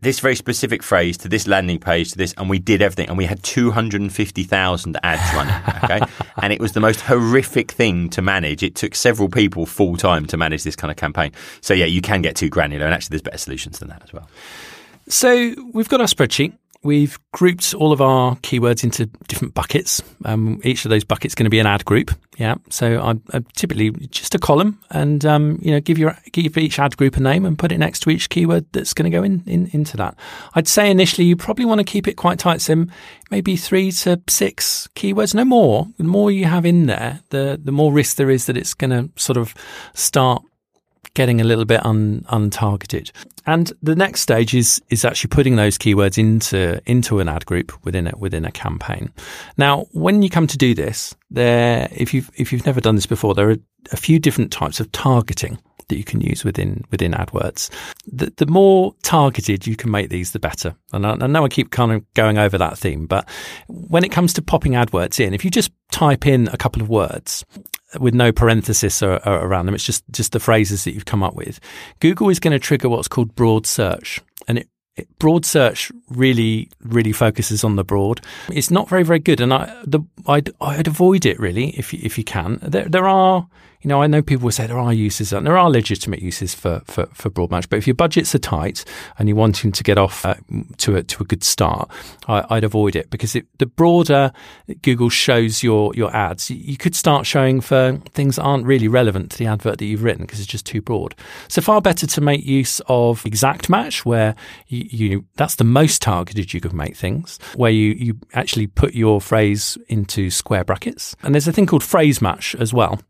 this 0.00 0.20
very 0.20 0.36
specific 0.36 0.82
phrase 0.82 1.16
to 1.18 1.28
this 1.28 1.46
landing 1.46 1.78
page 1.78 2.12
to 2.12 2.18
this, 2.18 2.34
and 2.36 2.48
we 2.48 2.58
did 2.58 2.82
everything, 2.82 3.08
and 3.08 3.18
we 3.18 3.24
had 3.24 3.42
250,000 3.42 4.96
ads 5.02 5.34
running. 5.34 5.54
Okay. 5.84 6.00
and 6.42 6.52
it 6.52 6.60
was 6.60 6.72
the 6.72 6.80
most 6.80 7.00
horrific 7.00 7.70
thing 7.70 8.08
to 8.10 8.22
manage. 8.22 8.62
It 8.62 8.74
took 8.74 8.94
several 8.94 9.28
people 9.28 9.66
full 9.66 9.96
time 9.96 10.26
to 10.26 10.36
manage 10.36 10.64
this 10.64 10.76
kind 10.76 10.90
of 10.90 10.96
campaign. 10.96 11.32
So, 11.60 11.74
yeah, 11.74 11.86
you 11.86 12.00
can 12.00 12.22
get 12.22 12.36
too 12.36 12.48
granular, 12.48 12.84
and 12.84 12.94
actually, 12.94 13.14
there's 13.14 13.22
better 13.22 13.38
solutions 13.38 13.78
than 13.78 13.88
that 13.88 14.02
as 14.02 14.12
well. 14.12 14.28
So, 15.08 15.54
we've 15.72 15.88
got 15.88 16.00
our 16.00 16.06
spreadsheet 16.06 16.52
we've 16.84 17.18
grouped 17.32 17.74
all 17.74 17.92
of 17.92 18.00
our 18.00 18.36
keywords 18.36 18.82
into 18.82 19.06
different 19.28 19.54
buckets. 19.54 20.02
Um, 20.24 20.60
each 20.64 20.84
of 20.84 20.90
those 20.90 21.04
buckets 21.04 21.32
is 21.32 21.34
going 21.34 21.44
to 21.44 21.50
be 21.50 21.60
an 21.60 21.66
ad 21.66 21.84
group. 21.84 22.10
Yeah. 22.38 22.56
So 22.70 23.00
I, 23.00 23.40
typically 23.56 23.90
just 24.08 24.34
a 24.34 24.38
column 24.38 24.80
and, 24.90 25.24
um, 25.24 25.58
you 25.62 25.70
know, 25.70 25.80
give 25.80 25.98
your, 25.98 26.16
give 26.32 26.58
each 26.58 26.78
ad 26.78 26.96
group 26.96 27.16
a 27.16 27.20
name 27.20 27.44
and 27.44 27.58
put 27.58 27.72
it 27.72 27.78
next 27.78 28.00
to 28.00 28.10
each 28.10 28.28
keyword 28.30 28.66
that's 28.72 28.94
going 28.94 29.10
to 29.10 29.16
go 29.16 29.22
in, 29.22 29.42
in, 29.46 29.68
into 29.72 29.96
that. 29.98 30.16
I'd 30.54 30.68
say 30.68 30.90
initially 30.90 31.26
you 31.26 31.36
probably 31.36 31.64
want 31.64 31.78
to 31.78 31.84
keep 31.84 32.08
it 32.08 32.14
quite 32.14 32.38
tight. 32.38 32.60
So 32.60 32.86
maybe 33.30 33.56
three 33.56 33.92
to 33.92 34.20
six 34.28 34.88
keywords, 34.94 35.34
no 35.34 35.44
more. 35.44 35.86
The 35.98 36.04
more 36.04 36.30
you 36.30 36.46
have 36.46 36.66
in 36.66 36.86
there, 36.86 37.20
the, 37.30 37.60
the 37.62 37.72
more 37.72 37.92
risk 37.92 38.16
there 38.16 38.30
is 38.30 38.46
that 38.46 38.56
it's 38.56 38.74
going 38.74 38.90
to 38.90 39.10
sort 39.20 39.36
of 39.36 39.54
start 39.94 40.42
getting 41.14 41.40
a 41.40 41.44
little 41.44 41.64
bit 41.64 41.84
un, 41.84 42.24
untargeted. 42.28 43.10
And 43.46 43.72
the 43.82 43.96
next 43.96 44.20
stage 44.20 44.54
is 44.54 44.80
is 44.88 45.04
actually 45.04 45.28
putting 45.28 45.56
those 45.56 45.76
keywords 45.76 46.16
into 46.16 46.80
into 46.86 47.18
an 47.18 47.28
ad 47.28 47.44
group 47.46 47.72
within 47.84 48.06
it 48.06 48.18
within 48.18 48.44
a 48.44 48.52
campaign. 48.52 49.12
Now, 49.56 49.86
when 49.92 50.22
you 50.22 50.30
come 50.30 50.46
to 50.46 50.58
do 50.58 50.74
this, 50.74 51.14
there 51.30 51.88
if 51.90 52.14
you've 52.14 52.30
if 52.36 52.52
you've 52.52 52.66
never 52.66 52.80
done 52.80 52.94
this 52.94 53.06
before, 53.06 53.34
there 53.34 53.50
are 53.50 53.56
a 53.90 53.96
few 53.96 54.18
different 54.18 54.52
types 54.52 54.78
of 54.78 54.92
targeting 54.92 55.58
that 55.88 55.98
you 55.98 56.04
can 56.04 56.20
use 56.20 56.44
within 56.44 56.84
within 56.90 57.12
AdWords. 57.12 57.68
The, 58.06 58.32
the 58.36 58.46
more 58.46 58.94
targeted 59.02 59.66
you 59.66 59.76
can 59.76 59.90
make 59.90 60.08
these, 60.08 60.32
the 60.32 60.38
better. 60.38 60.74
And 60.92 61.06
I, 61.06 61.12
I, 61.20 61.26
know 61.26 61.44
I 61.44 61.48
keep 61.48 61.70
kind 61.70 61.92
of 61.92 62.14
going 62.14 62.38
over 62.38 62.56
that 62.58 62.78
theme, 62.78 63.06
but 63.06 63.28
when 63.68 64.04
it 64.04 64.12
comes 64.12 64.32
to 64.34 64.42
popping 64.42 64.72
AdWords 64.72 65.20
in, 65.20 65.34
if 65.34 65.44
you 65.44 65.50
just 65.50 65.72
type 65.90 66.26
in 66.26 66.48
a 66.48 66.56
couple 66.56 66.80
of 66.80 66.88
words, 66.88 67.44
with 68.00 68.14
no 68.14 68.32
parenthesis 68.32 69.02
or, 69.02 69.16
or 69.26 69.46
around 69.46 69.66
them. 69.66 69.74
It's 69.74 69.84
just, 69.84 70.04
just 70.10 70.32
the 70.32 70.40
phrases 70.40 70.84
that 70.84 70.92
you've 70.92 71.04
come 71.04 71.22
up 71.22 71.34
with. 71.34 71.60
Google 72.00 72.28
is 72.28 72.40
going 72.40 72.52
to 72.52 72.58
trigger 72.58 72.88
what's 72.88 73.08
called 73.08 73.34
broad 73.34 73.66
search. 73.66 74.20
Broad 75.18 75.46
search 75.46 75.90
really, 76.10 76.68
really 76.82 77.12
focuses 77.12 77.64
on 77.64 77.76
the 77.76 77.84
broad. 77.84 78.20
It's 78.50 78.70
not 78.70 78.88
very, 78.88 79.04
very 79.04 79.20
good. 79.20 79.40
And 79.40 79.54
I, 79.54 79.82
the, 79.86 80.00
I'd, 80.26 80.50
I'd 80.60 80.86
avoid 80.86 81.24
it 81.24 81.38
really 81.40 81.70
if 81.70 81.92
you, 81.92 82.00
if 82.02 82.18
you 82.18 82.24
can. 82.24 82.58
There, 82.62 82.84
there 82.84 83.08
are, 83.08 83.46
you 83.82 83.88
know, 83.88 84.00
I 84.00 84.06
know 84.06 84.22
people 84.22 84.44
will 84.44 84.52
say 84.52 84.66
there 84.66 84.78
are 84.78 84.92
uses 84.92 85.32
and 85.32 85.44
there 85.44 85.56
are 85.56 85.68
legitimate 85.68 86.22
uses 86.22 86.54
for, 86.54 86.82
for, 86.84 87.06
for 87.06 87.30
broad 87.30 87.50
match, 87.50 87.68
but 87.68 87.78
if 87.78 87.86
your 87.86 87.94
budgets 87.94 88.32
are 88.34 88.38
tight 88.38 88.84
and 89.18 89.28
you're 89.28 89.36
wanting 89.36 89.72
to 89.72 89.82
get 89.82 89.98
off 89.98 90.24
uh, 90.24 90.36
to 90.78 90.96
a, 90.96 91.02
to 91.02 91.22
a 91.22 91.26
good 91.26 91.42
start, 91.42 91.90
I, 92.28 92.54
would 92.54 92.64
avoid 92.64 92.94
it 92.94 93.10
because 93.10 93.34
it, 93.34 93.46
the 93.58 93.66
broader 93.66 94.32
Google 94.82 95.08
shows 95.08 95.64
your, 95.64 95.92
your 95.96 96.14
ads, 96.14 96.48
you 96.48 96.76
could 96.76 96.94
start 96.94 97.26
showing 97.26 97.60
for 97.60 97.98
things 98.12 98.36
that 98.36 98.42
aren't 98.42 98.66
really 98.66 98.86
relevant 98.86 99.32
to 99.32 99.38
the 99.38 99.46
advert 99.46 99.78
that 99.78 99.84
you've 99.84 100.04
written 100.04 100.26
because 100.26 100.38
it's 100.38 100.46
just 100.46 100.64
too 100.64 100.80
broad. 100.80 101.16
So 101.48 101.60
far 101.60 101.80
better 101.80 102.06
to 102.06 102.20
make 102.20 102.46
use 102.46 102.80
of 102.86 103.26
exact 103.26 103.68
match 103.68 104.06
where 104.06 104.36
you, 104.68 104.81
you 104.90 105.24
that's 105.36 105.56
the 105.56 105.64
most 105.64 106.02
targeted 106.02 106.52
you 106.52 106.60
could 106.60 106.72
make 106.72 106.96
things 106.96 107.38
where 107.54 107.70
you, 107.70 107.92
you 107.92 108.18
actually 108.34 108.66
put 108.66 108.94
your 108.94 109.20
phrase 109.20 109.78
into 109.88 110.30
square 110.30 110.64
brackets. 110.64 111.14
And 111.22 111.34
there's 111.34 111.48
a 111.48 111.52
thing 111.52 111.66
called 111.66 111.82
phrase 111.82 112.20
match 112.20 112.54
as 112.56 112.72
well 112.72 113.00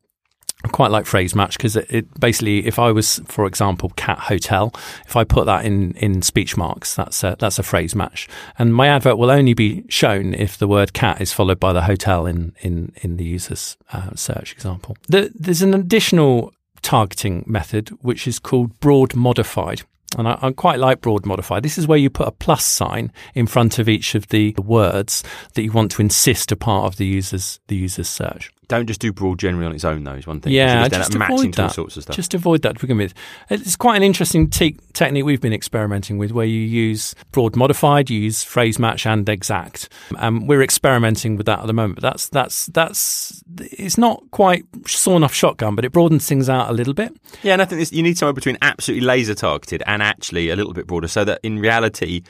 I 0.65 0.69
quite 0.69 0.91
like 0.91 1.07
phrase 1.07 1.35
match 1.35 1.57
because 1.57 1.77
it, 1.77 1.87
it, 1.91 2.21
basically, 2.21 2.67
if 2.67 2.79
I 2.79 2.93
was, 2.93 3.21
for 3.27 3.47
example, 3.47 3.91
cat 3.97 4.19
hotel, 4.19 4.73
if 5.07 5.17
I 5.17 5.25
put 5.25 5.47
that 5.47 5.65
in, 5.65 5.93
in 5.97 6.23
speech 6.23 6.57
marks, 6.57 6.95
that's 6.95 7.25
a, 7.25 7.37
that's 7.39 7.59
a 7.59 7.63
phrase 7.63 7.95
match. 7.95 8.29
And 8.59 8.75
my 8.75 8.87
advert 8.87 9.19
will 9.19 9.31
only 9.31 9.55
be 9.55 9.85
shown 9.89 10.35
if 10.35 10.57
the 10.59 10.69
word 10.69 10.93
cat 10.93 11.21
is 11.21 11.33
followed 11.33 11.59
by 11.59 11.73
the 11.73 11.83
hotel 11.83 12.27
in, 12.27 12.55
in, 12.61 12.93
in 12.97 13.17
the 13.17 13.25
user's 13.25 13.77
uh, 13.93 14.15
search 14.15 14.53
example. 14.53 14.97
The, 15.09 15.33
there's 15.35 15.63
an 15.63 15.75
additional 15.75 16.53
targeting 16.81 17.45
method, 17.47 17.89
which 18.01 18.29
is 18.29 18.39
called 18.39 18.79
broad 18.79 19.15
modified. 19.17 19.83
And 20.19 20.29
I, 20.29 20.39
I, 20.43 20.53
quite 20.53 20.79
like 20.79 21.01
broad 21.01 21.25
modified. 21.25 21.63
This 21.63 21.79
is 21.79 21.87
where 21.87 21.99
you 21.99 22.11
put 22.11 22.29
a 22.29 22.33
plus 22.33 22.65
sign 22.65 23.13
in 23.35 23.47
front 23.47 23.79
of 23.79 23.89
each 23.89 24.15
of 24.15 24.29
the 24.29 24.55
words 24.59 25.25
that 25.55 25.63
you 25.63 25.73
want 25.73 25.91
to 25.93 26.03
insist 26.03 26.53
are 26.53 26.57
part 26.57 26.87
of 26.87 26.97
the 26.97 27.07
user's 27.07 27.61
the 27.69 27.77
user's 27.77 28.09
search. 28.09 28.53
Don't 28.73 28.87
just 28.87 29.01
do 29.01 29.13
broad 29.13 29.39
generally 29.39 29.67
on 29.67 29.75
its 29.75 29.85
own, 29.85 30.03
though, 30.03 30.15
is 30.15 30.27
one 30.27 30.41
thing. 30.41 30.55
Yeah, 30.55 30.89
just, 30.89 31.13
just 31.13 31.15
avoid 31.15 31.53
that. 31.53 31.73
sorts 31.73 31.99
of 31.99 32.05
stuff. 32.05 32.17
Just 32.17 32.33
avoid 32.33 32.63
that 32.63 32.77
to 32.77 32.81
begin 32.81 32.97
with. 32.97 33.13
It's 33.51 33.77
quite 33.77 33.99
an 33.99 34.03
interesting 34.03 34.49
te- 34.49 34.79
technique 34.95 35.27
we've 35.27 35.43
been 35.43 35.53
experimenting 35.53 36.17
with 36.17 36.33
where 36.33 36.47
you 36.47 36.61
use 36.61 37.15
broad 37.33 37.55
modified, 37.55 38.09
you 38.09 38.19
use 38.19 38.43
phrase 38.43 38.79
match 38.79 39.05
and 39.05 39.29
exact. 39.29 39.91
Um, 40.17 40.47
we're 40.47 40.63
experimenting 40.63 41.37
with 41.37 41.45
that 41.45 41.59
at 41.59 41.67
the 41.67 41.75
moment. 41.75 41.97
But 41.97 42.03
that's, 42.13 42.31
that's, 42.31 42.65
that's, 42.69 43.45
it's 43.59 43.99
not 43.99 44.23
quite 44.31 44.65
sawn 44.87 45.23
off 45.23 45.35
shotgun, 45.35 45.77
but 45.77 45.85
it 45.85 45.93
broadens 45.93 46.27
things 46.27 46.49
out 46.49 46.71
a 46.71 46.73
little 46.73 46.95
bit. 46.95 47.15
Yeah, 47.43 47.53
and 47.53 47.61
I 47.61 47.67
think 47.67 47.79
this, 47.79 47.93
you 47.93 48.03
need 48.03 48.17
somewhere 48.17 48.33
between 48.33 48.57
absolutely 48.63 49.07
laser 49.07 49.35
targeted 49.35 49.83
and 49.87 50.03
actually 50.03 50.49
a 50.49 50.57
little 50.57 50.73
bit 50.73 50.87
broader 50.87 51.09
so 51.09 51.27
that 51.27 51.41
in 51.43 51.59
reality, 51.59 52.23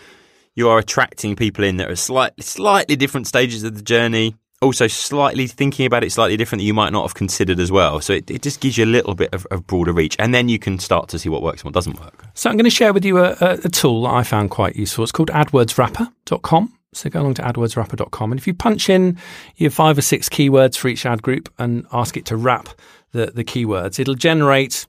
you 0.56 0.68
are 0.68 0.80
attracting 0.80 1.36
people 1.36 1.62
in 1.62 1.76
that 1.76 1.88
are 1.88 1.94
slightly, 1.94 2.42
slightly 2.42 2.96
different 2.96 3.28
stages 3.28 3.62
of 3.62 3.76
the 3.76 3.82
journey 3.82 4.34
also 4.62 4.86
slightly 4.86 5.46
thinking 5.46 5.86
about 5.86 6.04
it 6.04 6.12
slightly 6.12 6.36
different 6.36 6.60
that 6.60 6.64
you 6.64 6.74
might 6.74 6.92
not 6.92 7.02
have 7.02 7.14
considered 7.14 7.58
as 7.60 7.72
well. 7.72 8.00
So 8.00 8.14
it, 8.14 8.30
it 8.30 8.42
just 8.42 8.60
gives 8.60 8.78
you 8.78 8.84
a 8.84 8.86
little 8.86 9.14
bit 9.14 9.32
of, 9.34 9.46
of, 9.50 9.66
broader 9.66 9.92
reach, 9.92 10.16
and 10.18 10.34
then 10.34 10.48
you 10.48 10.58
can 10.58 10.78
start 10.78 11.08
to 11.10 11.18
see 11.18 11.28
what 11.28 11.42
works 11.42 11.62
and 11.62 11.66
what 11.66 11.74
doesn't 11.74 12.00
work. 12.00 12.24
So 12.34 12.48
I'm 12.48 12.56
going 12.56 12.64
to 12.64 12.70
share 12.70 12.92
with 12.92 13.04
you 13.04 13.18
a, 13.18 13.36
a, 13.40 13.68
tool 13.68 14.02
that 14.04 14.10
I 14.10 14.22
found 14.22 14.50
quite 14.50 14.76
useful. 14.76 15.02
It's 15.02 15.12
called 15.12 15.30
AdWordsWrapper.com. 15.30 16.78
So 16.94 17.10
go 17.10 17.20
along 17.22 17.34
to 17.34 17.42
AdWordsWrapper.com, 17.42 18.32
and 18.32 18.38
if 18.38 18.46
you 18.46 18.54
punch 18.54 18.90
in 18.90 19.18
your 19.56 19.70
five 19.70 19.96
or 19.96 20.02
six 20.02 20.28
keywords 20.28 20.76
for 20.76 20.88
each 20.88 21.06
ad 21.06 21.22
group 21.22 21.48
and 21.58 21.86
ask 21.92 22.16
it 22.16 22.26
to 22.26 22.36
wrap 22.36 22.68
the, 23.12 23.26
the 23.26 23.44
keywords, 23.44 23.98
it'll 23.98 24.14
generate 24.14 24.86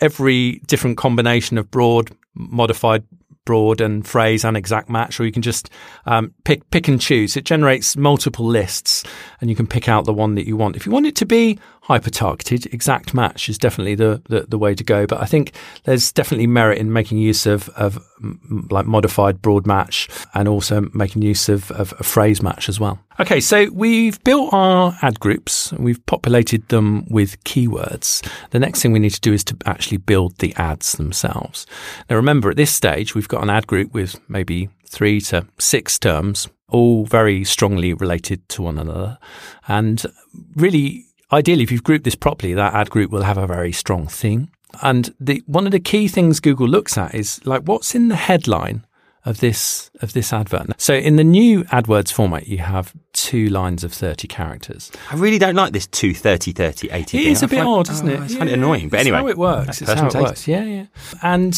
every 0.00 0.60
different 0.66 0.96
combination 0.96 1.58
of 1.58 1.70
broad, 1.70 2.10
modified, 2.34 3.04
broad 3.44 3.80
and 3.80 4.06
phrase 4.06 4.44
and 4.44 4.56
exact 4.56 4.88
match, 4.88 5.18
or 5.18 5.24
you 5.24 5.32
can 5.32 5.42
just 5.42 5.70
um, 6.06 6.32
pick 6.44 6.68
pick 6.70 6.88
and 6.88 7.00
choose. 7.00 7.36
It 7.36 7.44
generates 7.44 7.96
multiple 7.96 8.46
lists, 8.46 9.04
and 9.40 9.50
you 9.50 9.56
can 9.56 9.66
pick 9.66 9.88
out 9.88 10.04
the 10.04 10.12
one 10.12 10.34
that 10.34 10.46
you 10.46 10.56
want. 10.56 10.76
If 10.76 10.86
you 10.86 10.92
want 10.92 11.06
it 11.06 11.16
to 11.16 11.26
be 11.26 11.58
hyper 11.90 12.10
targeted, 12.10 12.72
exact 12.72 13.14
match 13.14 13.48
is 13.48 13.58
definitely 13.58 13.96
the, 13.96 14.22
the, 14.28 14.42
the 14.42 14.56
way 14.56 14.76
to 14.76 14.84
go. 14.84 15.08
But 15.08 15.20
I 15.20 15.24
think 15.24 15.52
there's 15.82 16.12
definitely 16.12 16.46
merit 16.46 16.78
in 16.78 16.92
making 16.92 17.18
use 17.18 17.46
of 17.46 17.68
of 17.70 17.98
like 18.70 18.86
modified 18.86 19.42
broad 19.42 19.66
match 19.66 20.08
and 20.34 20.46
also 20.46 20.88
making 20.94 21.22
use 21.22 21.48
of, 21.48 21.72
of 21.72 21.92
a 21.98 22.04
phrase 22.04 22.42
match 22.42 22.68
as 22.68 22.78
well. 22.78 23.00
Okay, 23.18 23.40
so 23.40 23.68
we've 23.72 24.22
built 24.22 24.52
our 24.52 24.96
ad 25.02 25.18
groups, 25.18 25.72
we've 25.72 26.04
populated 26.06 26.68
them 26.68 27.06
with 27.10 27.42
keywords. 27.42 28.24
The 28.50 28.60
next 28.60 28.82
thing 28.82 28.92
we 28.92 29.00
need 29.00 29.14
to 29.14 29.20
do 29.20 29.32
is 29.32 29.42
to 29.44 29.56
actually 29.66 29.96
build 29.96 30.38
the 30.38 30.54
ads 30.54 30.92
themselves. 30.92 31.66
Now, 32.08 32.14
remember, 32.16 32.50
at 32.50 32.56
this 32.56 32.70
stage, 32.70 33.16
we've 33.16 33.26
got 33.26 33.42
an 33.42 33.50
ad 33.50 33.66
group 33.66 33.92
with 33.92 34.20
maybe 34.28 34.68
three 34.88 35.20
to 35.22 35.44
six 35.58 35.98
terms, 35.98 36.48
all 36.68 37.04
very 37.04 37.42
strongly 37.42 37.94
related 37.94 38.48
to 38.50 38.62
one 38.62 38.78
another. 38.78 39.18
And 39.66 40.00
really, 40.54 41.06
ideally, 41.32 41.62
if 41.62 41.72
you've 41.72 41.84
grouped 41.84 42.04
this 42.04 42.14
properly, 42.14 42.54
that 42.54 42.74
ad 42.74 42.90
group 42.90 43.10
will 43.10 43.22
have 43.22 43.38
a 43.38 43.46
very 43.46 43.72
strong 43.72 44.06
theme. 44.06 44.50
And 44.82 45.14
the, 45.18 45.42
one 45.46 45.66
of 45.66 45.72
the 45.72 45.80
key 45.80 46.08
things 46.08 46.40
Google 46.40 46.68
looks 46.68 46.96
at 46.96 47.14
is 47.14 47.44
like 47.44 47.62
what's 47.62 47.94
in 47.94 48.08
the 48.08 48.16
headline 48.16 48.86
of 49.24 49.40
this 49.40 49.90
of 50.00 50.12
this 50.12 50.32
advert. 50.32 50.80
So 50.80 50.94
in 50.94 51.16
the 51.16 51.24
new 51.24 51.64
AdWords 51.64 52.12
format, 52.12 52.46
you 52.46 52.58
have 52.58 52.94
two 53.12 53.48
lines 53.48 53.84
of 53.84 53.92
30 53.92 54.26
characters. 54.28 54.90
I 55.10 55.16
really 55.16 55.38
don't 55.38 55.54
like 55.54 55.72
this 55.72 55.86
2 55.88 56.14
30 56.14 56.52
30 56.52 56.90
80. 56.90 57.18
It 57.18 57.26
is 57.26 57.42
a 57.42 57.48
bit 57.48 57.56
find, 57.56 57.68
odd, 57.68 57.90
isn't 57.90 58.08
oh, 58.08 58.12
it? 58.12 58.22
It's 58.22 58.32
yeah, 58.32 58.38
kind 58.38 58.50
of 58.50 58.54
annoying, 58.54 58.88
but 58.88 59.00
anyway. 59.00 59.18
how 59.18 59.28
it 59.28 59.36
works. 59.36 59.82
It's 59.82 59.92
how 59.92 60.06
it 60.06 60.10
taste. 60.10 60.24
works. 60.24 60.48
Yeah, 60.48 60.64
yeah. 60.64 60.86
And 61.22 61.52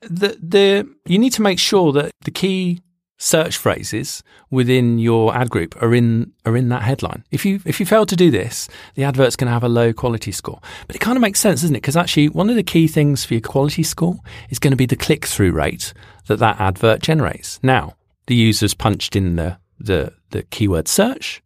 the 0.00 0.38
the 0.40 0.88
you 1.06 1.18
need 1.18 1.32
to 1.34 1.42
make 1.42 1.58
sure 1.58 1.92
that 1.92 2.12
the 2.24 2.30
key 2.30 2.80
search 3.22 3.56
phrases 3.56 4.24
within 4.50 4.98
your 4.98 5.32
ad 5.32 5.48
group 5.48 5.80
are 5.80 5.94
in 5.94 6.32
are 6.44 6.56
in 6.56 6.68
that 6.70 6.82
headline. 6.82 7.22
If 7.30 7.46
you 7.46 7.60
if 7.64 7.78
you 7.78 7.86
fail 7.86 8.04
to 8.06 8.16
do 8.16 8.32
this, 8.32 8.68
the 8.96 9.04
advert's 9.04 9.36
going 9.36 9.46
to 9.46 9.52
have 9.52 9.62
a 9.62 9.68
low 9.68 9.92
quality 9.92 10.32
score. 10.32 10.60
But 10.88 10.96
it 10.96 10.98
kind 10.98 11.16
of 11.16 11.20
makes 11.22 11.38
sense, 11.38 11.60
doesn't 11.60 11.76
it? 11.76 11.82
Because 11.82 11.96
actually, 11.96 12.28
one 12.30 12.50
of 12.50 12.56
the 12.56 12.64
key 12.64 12.88
things 12.88 13.24
for 13.24 13.34
your 13.34 13.40
quality 13.40 13.84
score 13.84 14.16
is 14.50 14.58
going 14.58 14.72
to 14.72 14.76
be 14.76 14.86
the 14.86 14.96
click 14.96 15.24
through 15.24 15.52
rate 15.52 15.94
that 16.26 16.40
that 16.40 16.60
advert 16.60 17.00
generates. 17.00 17.60
Now, 17.62 17.94
the 18.26 18.34
user's 18.34 18.74
punched 18.74 19.14
in 19.14 19.36
the 19.36 19.58
the 19.78 20.12
the 20.30 20.42
keyword 20.42 20.88
search. 20.88 21.42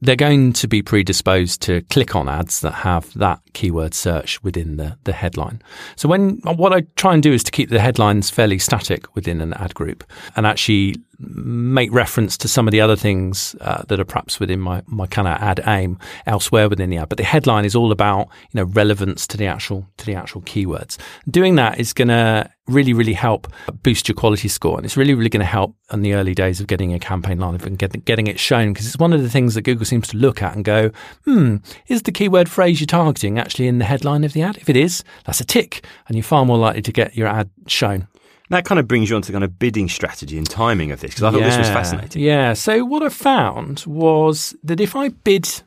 they're 0.00 0.16
going 0.16 0.52
to 0.52 0.68
be 0.68 0.82
predisposed 0.82 1.60
to 1.62 1.82
click 1.82 2.14
on 2.14 2.28
ads 2.28 2.60
that 2.60 2.70
have 2.70 3.12
that 3.14 3.40
keyword 3.52 3.94
search 3.94 4.42
within 4.44 4.76
the, 4.76 4.96
the 5.04 5.12
headline. 5.12 5.60
So 5.96 6.08
when 6.08 6.36
what 6.44 6.72
I 6.72 6.82
try 6.96 7.14
and 7.14 7.22
do 7.22 7.32
is 7.32 7.42
to 7.44 7.50
keep 7.50 7.70
the 7.70 7.80
headlines 7.80 8.30
fairly 8.30 8.58
static 8.58 9.14
within 9.16 9.40
an 9.40 9.54
ad 9.54 9.74
group 9.74 10.04
and 10.36 10.46
actually 10.46 10.96
make 11.18 11.92
reference 11.92 12.36
to 12.38 12.48
some 12.48 12.68
of 12.68 12.72
the 12.72 12.80
other 12.80 12.94
things 12.94 13.56
uh, 13.60 13.82
that 13.88 13.98
are 13.98 14.04
perhaps 14.04 14.38
within 14.38 14.60
my, 14.60 14.82
my 14.86 15.06
kind 15.06 15.26
of 15.26 15.34
ad 15.42 15.60
aim 15.66 15.98
elsewhere 16.26 16.68
within 16.68 16.90
the 16.90 16.96
ad. 16.96 17.08
But 17.08 17.18
the 17.18 17.24
headline 17.24 17.64
is 17.64 17.74
all 17.74 17.90
about 17.90 18.28
you 18.52 18.60
know 18.60 18.64
relevance 18.64 19.26
to 19.28 19.36
the 19.36 19.46
actual 19.46 19.86
to 19.96 20.06
the 20.06 20.14
actual 20.14 20.42
keywords. 20.42 20.96
Doing 21.28 21.56
that 21.56 21.80
is 21.80 21.92
going 21.92 22.08
to 22.08 22.48
really 22.68 22.92
really 22.92 23.14
help 23.14 23.52
boost 23.82 24.08
your 24.08 24.14
quality 24.14 24.48
score, 24.48 24.76
and 24.76 24.84
it's 24.84 24.96
really 24.96 25.14
really 25.14 25.28
going 25.28 25.40
to 25.40 25.46
help 25.46 25.74
in 25.92 26.02
the 26.02 26.14
early 26.14 26.34
days 26.34 26.60
of 26.60 26.66
getting 26.66 26.94
a 26.94 26.98
campaign 26.98 27.38
live 27.38 27.66
and 27.66 27.78
get, 27.78 28.04
getting 28.04 28.26
it 28.26 28.38
shown 28.38 28.72
because 28.72 28.86
it's 28.86 28.98
one 28.98 29.12
of 29.12 29.22
the 29.22 29.30
things 29.30 29.54
that 29.54 29.62
Google 29.62 29.86
seems 29.86 30.06
to 30.08 30.16
look 30.16 30.42
at 30.42 30.54
and 30.54 30.64
go, 30.64 30.90
hmm, 31.24 31.56
is 31.88 32.02
the 32.02 32.12
keyword 32.12 32.48
phrase 32.48 32.80
you're 32.80 32.86
targeting 32.86 33.38
actually 33.38 33.66
in 33.66 33.78
the 33.78 33.84
headline 33.84 34.22
of 34.22 34.34
the 34.34 34.42
ad? 34.42 34.56
If 34.58 34.68
it 34.68 34.76
is, 34.76 35.02
that's 35.24 35.40
a 35.40 35.44
tick, 35.44 35.84
and 36.06 36.16
you're 36.16 36.22
far 36.22 36.44
more 36.44 36.58
likely 36.58 36.82
to 36.82 36.92
get 36.92 37.16
your 37.16 37.26
ad 37.26 37.50
shown. 37.66 38.06
That 38.50 38.64
kind 38.64 38.78
of 38.78 38.88
brings 38.88 39.10
you 39.10 39.16
on 39.16 39.22
to 39.22 39.26
the 39.26 39.32
kind 39.32 39.44
of 39.44 39.58
bidding 39.58 39.88
strategy 39.88 40.38
and 40.38 40.48
timing 40.48 40.90
of 40.90 41.00
this 41.00 41.10
because 41.10 41.22
I 41.22 41.30
thought 41.30 41.40
yeah, 41.40 41.48
this 41.48 41.58
was 41.58 41.68
fascinating. 41.68 42.22
Yeah. 42.22 42.54
So 42.54 42.84
what 42.84 43.02
I 43.02 43.10
found 43.10 43.84
was 43.86 44.56
that 44.62 44.80
if 44.80 44.96
I 44.96 45.08
bid 45.08 45.62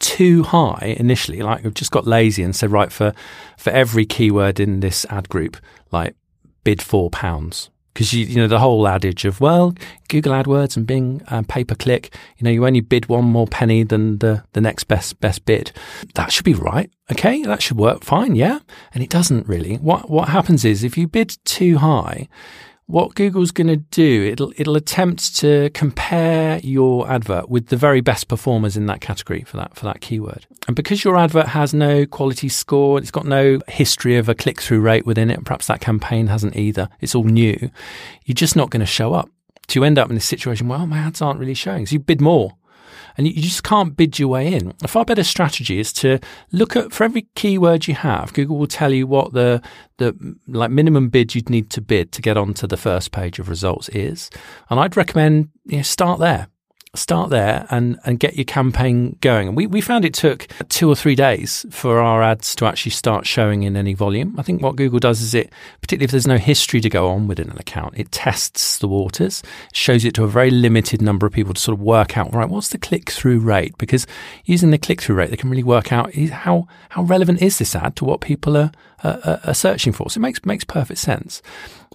too 0.00 0.42
high 0.42 0.96
initially, 0.98 1.42
like 1.42 1.64
I've 1.64 1.74
just 1.74 1.90
got 1.90 2.06
lazy 2.06 2.42
and 2.42 2.54
said, 2.54 2.72
right, 2.72 2.90
for 2.92 3.14
for 3.56 3.70
every 3.70 4.04
keyword 4.04 4.58
in 4.58 4.80
this 4.80 5.06
ad 5.10 5.28
group, 5.28 5.56
like 5.92 6.16
bid 6.64 6.82
four 6.82 7.10
pounds 7.10 7.70
because 7.94 8.12
you, 8.12 8.26
you 8.26 8.36
know 8.36 8.48
the 8.48 8.58
whole 8.58 8.86
adage 8.86 9.24
of 9.24 9.40
well 9.40 9.74
Google 10.08 10.32
AdWords 10.32 10.76
and 10.76 10.86
Bing 10.86 11.22
um, 11.28 11.44
pay 11.44 11.64
per 11.64 11.74
click 11.74 12.14
you 12.36 12.44
know 12.44 12.50
you 12.50 12.66
only 12.66 12.80
bid 12.80 13.06
one 13.06 13.24
more 13.24 13.46
penny 13.46 13.82
than 13.84 14.18
the 14.18 14.44
the 14.52 14.60
next 14.60 14.84
best 14.84 15.20
best 15.20 15.44
bid. 15.44 15.72
That 16.14 16.32
should 16.32 16.44
be 16.44 16.54
right 16.54 16.90
okay? 17.10 17.42
That 17.42 17.62
should 17.62 17.78
work 17.78 18.04
fine 18.04 18.36
yeah? 18.36 18.58
And 18.92 19.02
it 19.02 19.10
doesn't 19.10 19.48
really. 19.48 19.76
What 19.76 20.10
what 20.10 20.28
happens 20.28 20.64
is 20.64 20.84
if 20.84 20.98
you 20.98 21.06
bid 21.06 21.36
too 21.44 21.78
high 21.78 22.28
what 22.86 23.14
Google's 23.14 23.50
going 23.50 23.68
to 23.68 23.76
do, 23.76 24.24
it'll 24.24 24.52
it'll 24.56 24.76
attempt 24.76 25.36
to 25.36 25.70
compare 25.70 26.58
your 26.58 27.10
advert 27.10 27.48
with 27.48 27.68
the 27.68 27.76
very 27.76 28.00
best 28.00 28.28
performers 28.28 28.76
in 28.76 28.86
that 28.86 29.00
category 29.00 29.42
for 29.42 29.56
that 29.56 29.74
for 29.74 29.86
that 29.86 30.00
keyword. 30.00 30.46
And 30.66 30.76
because 30.76 31.02
your 31.02 31.16
advert 31.16 31.48
has 31.48 31.72
no 31.72 32.04
quality 32.04 32.48
score, 32.48 32.98
it's 32.98 33.10
got 33.10 33.26
no 33.26 33.60
history 33.68 34.16
of 34.16 34.28
a 34.28 34.34
click 34.34 34.60
through 34.60 34.80
rate 34.80 35.06
within 35.06 35.30
it, 35.30 35.44
perhaps 35.44 35.66
that 35.68 35.80
campaign 35.80 36.26
hasn't 36.26 36.56
either. 36.56 36.88
It's 37.00 37.14
all 37.14 37.24
new. 37.24 37.70
You're 38.24 38.34
just 38.34 38.56
not 38.56 38.70
going 38.70 38.80
to 38.80 38.86
show 38.86 39.14
up. 39.14 39.30
To 39.68 39.82
end 39.82 39.98
up 39.98 40.10
in 40.10 40.14
this 40.14 40.26
situation, 40.26 40.68
well, 40.68 40.82
oh, 40.82 40.86
my 40.86 40.98
ads 40.98 41.22
aren't 41.22 41.40
really 41.40 41.54
showing. 41.54 41.86
So 41.86 41.94
you 41.94 41.98
bid 41.98 42.20
more 42.20 42.52
and 43.16 43.26
you 43.26 43.42
just 43.42 43.62
can't 43.62 43.96
bid 43.96 44.18
your 44.18 44.28
way 44.28 44.52
in. 44.52 44.72
A 44.82 44.88
far 44.88 45.04
better 45.04 45.24
strategy 45.24 45.78
is 45.78 45.92
to 45.94 46.18
look 46.52 46.76
at 46.76 46.92
for 46.92 47.04
every 47.04 47.26
keyword 47.34 47.86
you 47.86 47.94
have. 47.94 48.32
Google 48.32 48.58
will 48.58 48.66
tell 48.66 48.92
you 48.92 49.06
what 49.06 49.32
the 49.32 49.62
the 49.98 50.36
like 50.48 50.70
minimum 50.70 51.08
bid 51.08 51.34
you'd 51.34 51.50
need 51.50 51.70
to 51.70 51.80
bid 51.80 52.12
to 52.12 52.22
get 52.22 52.36
onto 52.36 52.66
the 52.66 52.76
first 52.76 53.12
page 53.12 53.38
of 53.38 53.48
results 53.48 53.88
is, 53.90 54.30
and 54.70 54.80
I'd 54.80 54.96
recommend 54.96 55.50
you 55.66 55.78
know, 55.78 55.82
start 55.82 56.20
there 56.20 56.48
start 56.94 57.30
there 57.30 57.66
and, 57.70 57.98
and 58.04 58.18
get 58.18 58.36
your 58.36 58.44
campaign 58.44 59.16
going. 59.20 59.48
And 59.48 59.56
we, 59.56 59.66
we 59.66 59.80
found 59.80 60.04
it 60.04 60.14
took 60.14 60.46
two 60.68 60.88
or 60.88 60.96
three 60.96 61.14
days 61.14 61.66
for 61.70 61.98
our 61.98 62.22
ads 62.22 62.54
to 62.56 62.66
actually 62.66 62.92
start 62.92 63.26
showing 63.26 63.62
in 63.62 63.76
any 63.76 63.94
volume. 63.94 64.34
I 64.38 64.42
think 64.42 64.62
what 64.62 64.76
Google 64.76 64.98
does 64.98 65.20
is 65.20 65.34
it, 65.34 65.52
particularly 65.80 66.04
if 66.04 66.10
there's 66.10 66.26
no 66.26 66.38
history 66.38 66.80
to 66.80 66.88
go 66.88 67.08
on 67.08 67.26
within 67.26 67.50
an 67.50 67.58
account, 67.58 67.94
it 67.96 68.12
tests 68.12 68.78
the 68.78 68.88
waters, 68.88 69.42
shows 69.72 70.04
it 70.04 70.14
to 70.14 70.24
a 70.24 70.28
very 70.28 70.50
limited 70.50 71.02
number 71.02 71.26
of 71.26 71.32
people 71.32 71.54
to 71.54 71.60
sort 71.60 71.78
of 71.78 71.82
work 71.82 72.16
out, 72.16 72.32
right, 72.34 72.48
what's 72.48 72.68
the 72.68 72.78
click 72.78 73.10
through 73.10 73.40
rate? 73.40 73.76
Because 73.78 74.06
using 74.44 74.70
the 74.70 74.78
click 74.78 75.00
through 75.00 75.16
rate, 75.16 75.30
they 75.30 75.36
can 75.36 75.50
really 75.50 75.62
work 75.62 75.92
out 75.92 76.14
how, 76.14 76.66
how 76.90 77.02
relevant 77.02 77.42
is 77.42 77.58
this 77.58 77.74
ad 77.74 77.96
to 77.96 78.04
what 78.04 78.20
people 78.20 78.56
are, 78.56 78.72
are, 79.02 79.40
are 79.44 79.54
searching 79.54 79.92
for. 79.92 80.10
So 80.10 80.18
it 80.18 80.22
makes, 80.22 80.44
makes 80.44 80.64
perfect 80.64 81.00
sense. 81.00 81.42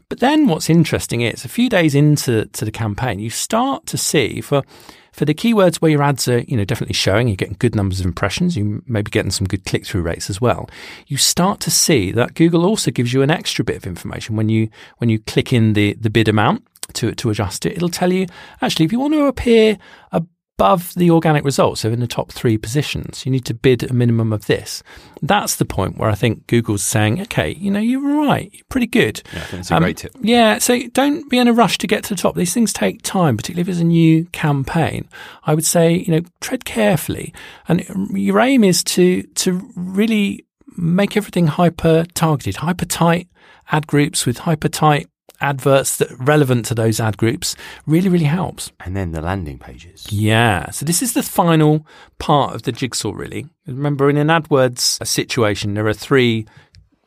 But 0.10 0.20
then 0.20 0.48
what's 0.48 0.70
interesting 0.72 1.22
is 1.22 1.46
a 1.46 1.50
few 1.50 1.70
days 1.70 1.94
into 1.94 2.48
to 2.48 2.66
the 2.66 2.72
campaign, 2.72 3.20
you 3.20 3.30
start 3.30 3.86
to 3.88 3.98
see 3.98 4.42
for 4.42 4.63
for 5.12 5.25
the 5.25 5.34
keywords 5.34 5.78
where 5.78 5.92
your 5.92 6.04
ads 6.04 6.28
are, 6.28 6.39
you 6.39 6.56
know, 6.56 6.63
definitely 6.63 6.94
showing, 6.94 7.28
you're 7.28 7.36
getting 7.36 7.58
good 7.60 7.75
numbers 7.75 8.00
of 8.00 8.06
impressions, 8.06 8.56
you 8.56 8.84
may 8.88 9.01
be 9.01 9.12
getting 9.12 9.32
some 9.32 9.48
good 9.48 9.66
click 9.66 9.86
through 9.86 10.01
rates 10.01 10.30
as 10.30 10.39
well. 10.39 10.70
You 11.08 11.18
start 11.18 11.60
to 11.62 11.72
see 11.72 12.12
that 12.12 12.36
Google 12.36 12.66
also 12.66 12.89
gives 12.89 13.12
you 13.12 13.22
an 13.22 13.30
extra 13.30 13.66
bit 13.66 13.75
of 13.75 13.86
information 13.86 14.36
when 14.36 14.50
you 14.50 14.70
when 14.98 15.10
you 15.10 15.20
click 15.20 15.54
in 15.54 15.74
the 15.74 15.94
the 15.94 16.10
bid 16.10 16.28
amount 16.28 16.66
to 16.94 17.13
to 17.13 17.30
adjust 17.30 17.66
it. 17.66 17.74
It'll 17.74 17.89
tell 17.89 18.12
you 18.12 18.25
actually 18.62 18.86
if 18.86 18.92
you 18.92 19.00
want 19.00 19.13
to 19.13 19.25
appear 19.25 19.78
a 20.12 20.24
above 20.60 20.94
the 20.96 21.10
organic 21.10 21.46
results, 21.46 21.80
so 21.80 21.89
in 21.89 22.01
the 22.01 22.08
top 22.08 22.34
three 22.34 22.58
positions, 22.58 23.25
you 23.25 23.32
need 23.32 23.46
to 23.46 23.54
bid 23.54 23.82
a 23.89 23.94
minimum 23.94 24.34
of 24.34 24.46
this. 24.48 24.84
That's 25.22 25.56
the 25.56 25.63
point 25.63 25.98
where 25.98 26.10
I 26.10 26.16
think 26.16 26.48
Google's 26.48 26.84
saying, 26.84 27.22
okay, 27.22 27.51
you 27.51 27.72
know, 27.72 27.80
you're 27.80 28.01
right, 28.01 28.50
you're 28.51 28.66
pretty 28.68 28.88
good. 28.88 29.22
Yeah, 29.34 29.46
that's 29.51 29.72
a 29.72 29.78
um, 29.78 29.84
great 29.84 29.96
tip. 29.96 30.12
Yeah, 30.20 30.58
so 30.58 30.78
don't 30.89 31.30
be 31.30 31.38
in 31.38 31.48
a 31.48 31.54
rush 31.54 31.78
to 31.78 31.88
get 31.88 32.04
to 32.04 32.10
the 32.13 32.22
top. 32.22 32.36
These 32.36 32.54
things 32.54 32.74
take 32.74 33.04
time, 33.04 33.38
particularly 33.38 33.62
if 33.62 33.69
it's 33.69 33.80
a 33.80 33.86
new 33.86 34.26
campaign. 34.34 35.08
I 35.45 35.56
would 35.56 35.65
say, 35.65 35.93
you 35.93 36.12
know, 36.12 36.22
tread 36.41 36.65
carefully, 36.65 37.34
and 37.69 37.86
your 38.12 38.41
aim 38.41 38.65
is 38.65 38.84
to 38.95 39.24
to 39.24 39.72
really 39.78 40.45
make 40.76 41.15
everything 41.15 41.48
hyper 41.48 42.06
targeted, 42.15 42.58
hyper 42.58 42.86
tight 42.86 43.30
ad 43.72 43.88
groups 43.88 44.26
with 44.26 44.39
hyper 44.39 44.67
tight 44.67 45.08
adverts 45.41 45.97
that 45.97 46.10
relevant 46.19 46.65
to 46.65 46.75
those 46.75 46.99
ad 46.99 47.17
groups 47.17 47.56
really, 47.86 48.10
really 48.10 48.25
helps. 48.25 48.71
And 48.80 48.95
then 48.95 49.12
the 49.12 49.21
landing 49.21 49.60
pages. 49.60 50.08
Yeah. 50.12 50.69
So 50.71 50.86
this 50.86 51.02
is 51.02 51.13
the 51.13 51.23
final 51.23 51.86
part 52.17 52.56
of 52.56 52.63
the 52.63 52.71
jigsaw, 52.71 53.12
really. 53.12 53.47
Remember, 53.67 54.10
in 54.10 54.17
an 54.17 54.28
AdWords 54.28 55.06
situation, 55.06 55.73
there 55.73 55.88
are 55.88 55.93
three 55.93 56.45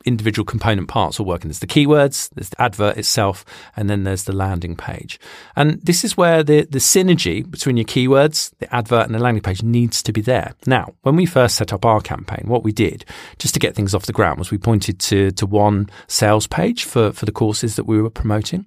individual 0.05 0.45
component 0.45 0.89
parts 0.89 1.19
all 1.19 1.27
working. 1.27 1.49
There's 1.49 1.61
the 1.61 1.67
keywords, 1.67 2.31
there's 2.35 2.51
the 2.51 2.61
advert 2.61 2.97
itself, 2.97 3.45
and 3.77 3.89
then 3.89 4.05
there's 4.05 4.25
the 4.25 4.35
landing 4.35 4.77
page. 4.77 5.21
And 5.57 5.81
this 5.83 6.05
is 6.05 6.17
where 6.17 6.43
the, 6.43 6.63
the 6.63 6.79
synergy 6.79 7.49
between 7.49 7.77
your 7.77 7.85
keywords, 7.85 8.53
the 8.59 8.75
advert, 8.75 9.07
and 9.07 9.15
the 9.15 9.19
landing 9.19 9.43
page 9.43 9.63
needs 9.63 10.03
to 10.03 10.13
be 10.13 10.21
there. 10.21 10.55
Now, 10.67 10.95
when 11.03 11.17
we 11.17 11.27
first 11.27 11.57
set 11.57 11.73
up 11.73 11.85
our 11.85 12.01
campaign, 12.01 12.45
what 12.49 12.65
we 12.65 12.73
did 12.73 13.05
just 13.39 13.55
to 13.55 13.61
get 13.61 13.75
things 13.75 13.95
off 13.95 14.07
the 14.07 14.13
ground 14.13 14.39
was 14.39 14.51
we 14.51 14.59
pointed 14.59 14.99
to, 15.01 15.31
to 15.33 15.47
one 15.47 15.89
sales 16.07 16.47
page 16.47 16.85
for, 16.85 17.13
for 17.13 17.27
the 17.27 17.33
courses 17.33 17.77
that 17.77 17.85
we 17.85 18.01
were 18.01 18.11
promoting. 18.11 18.67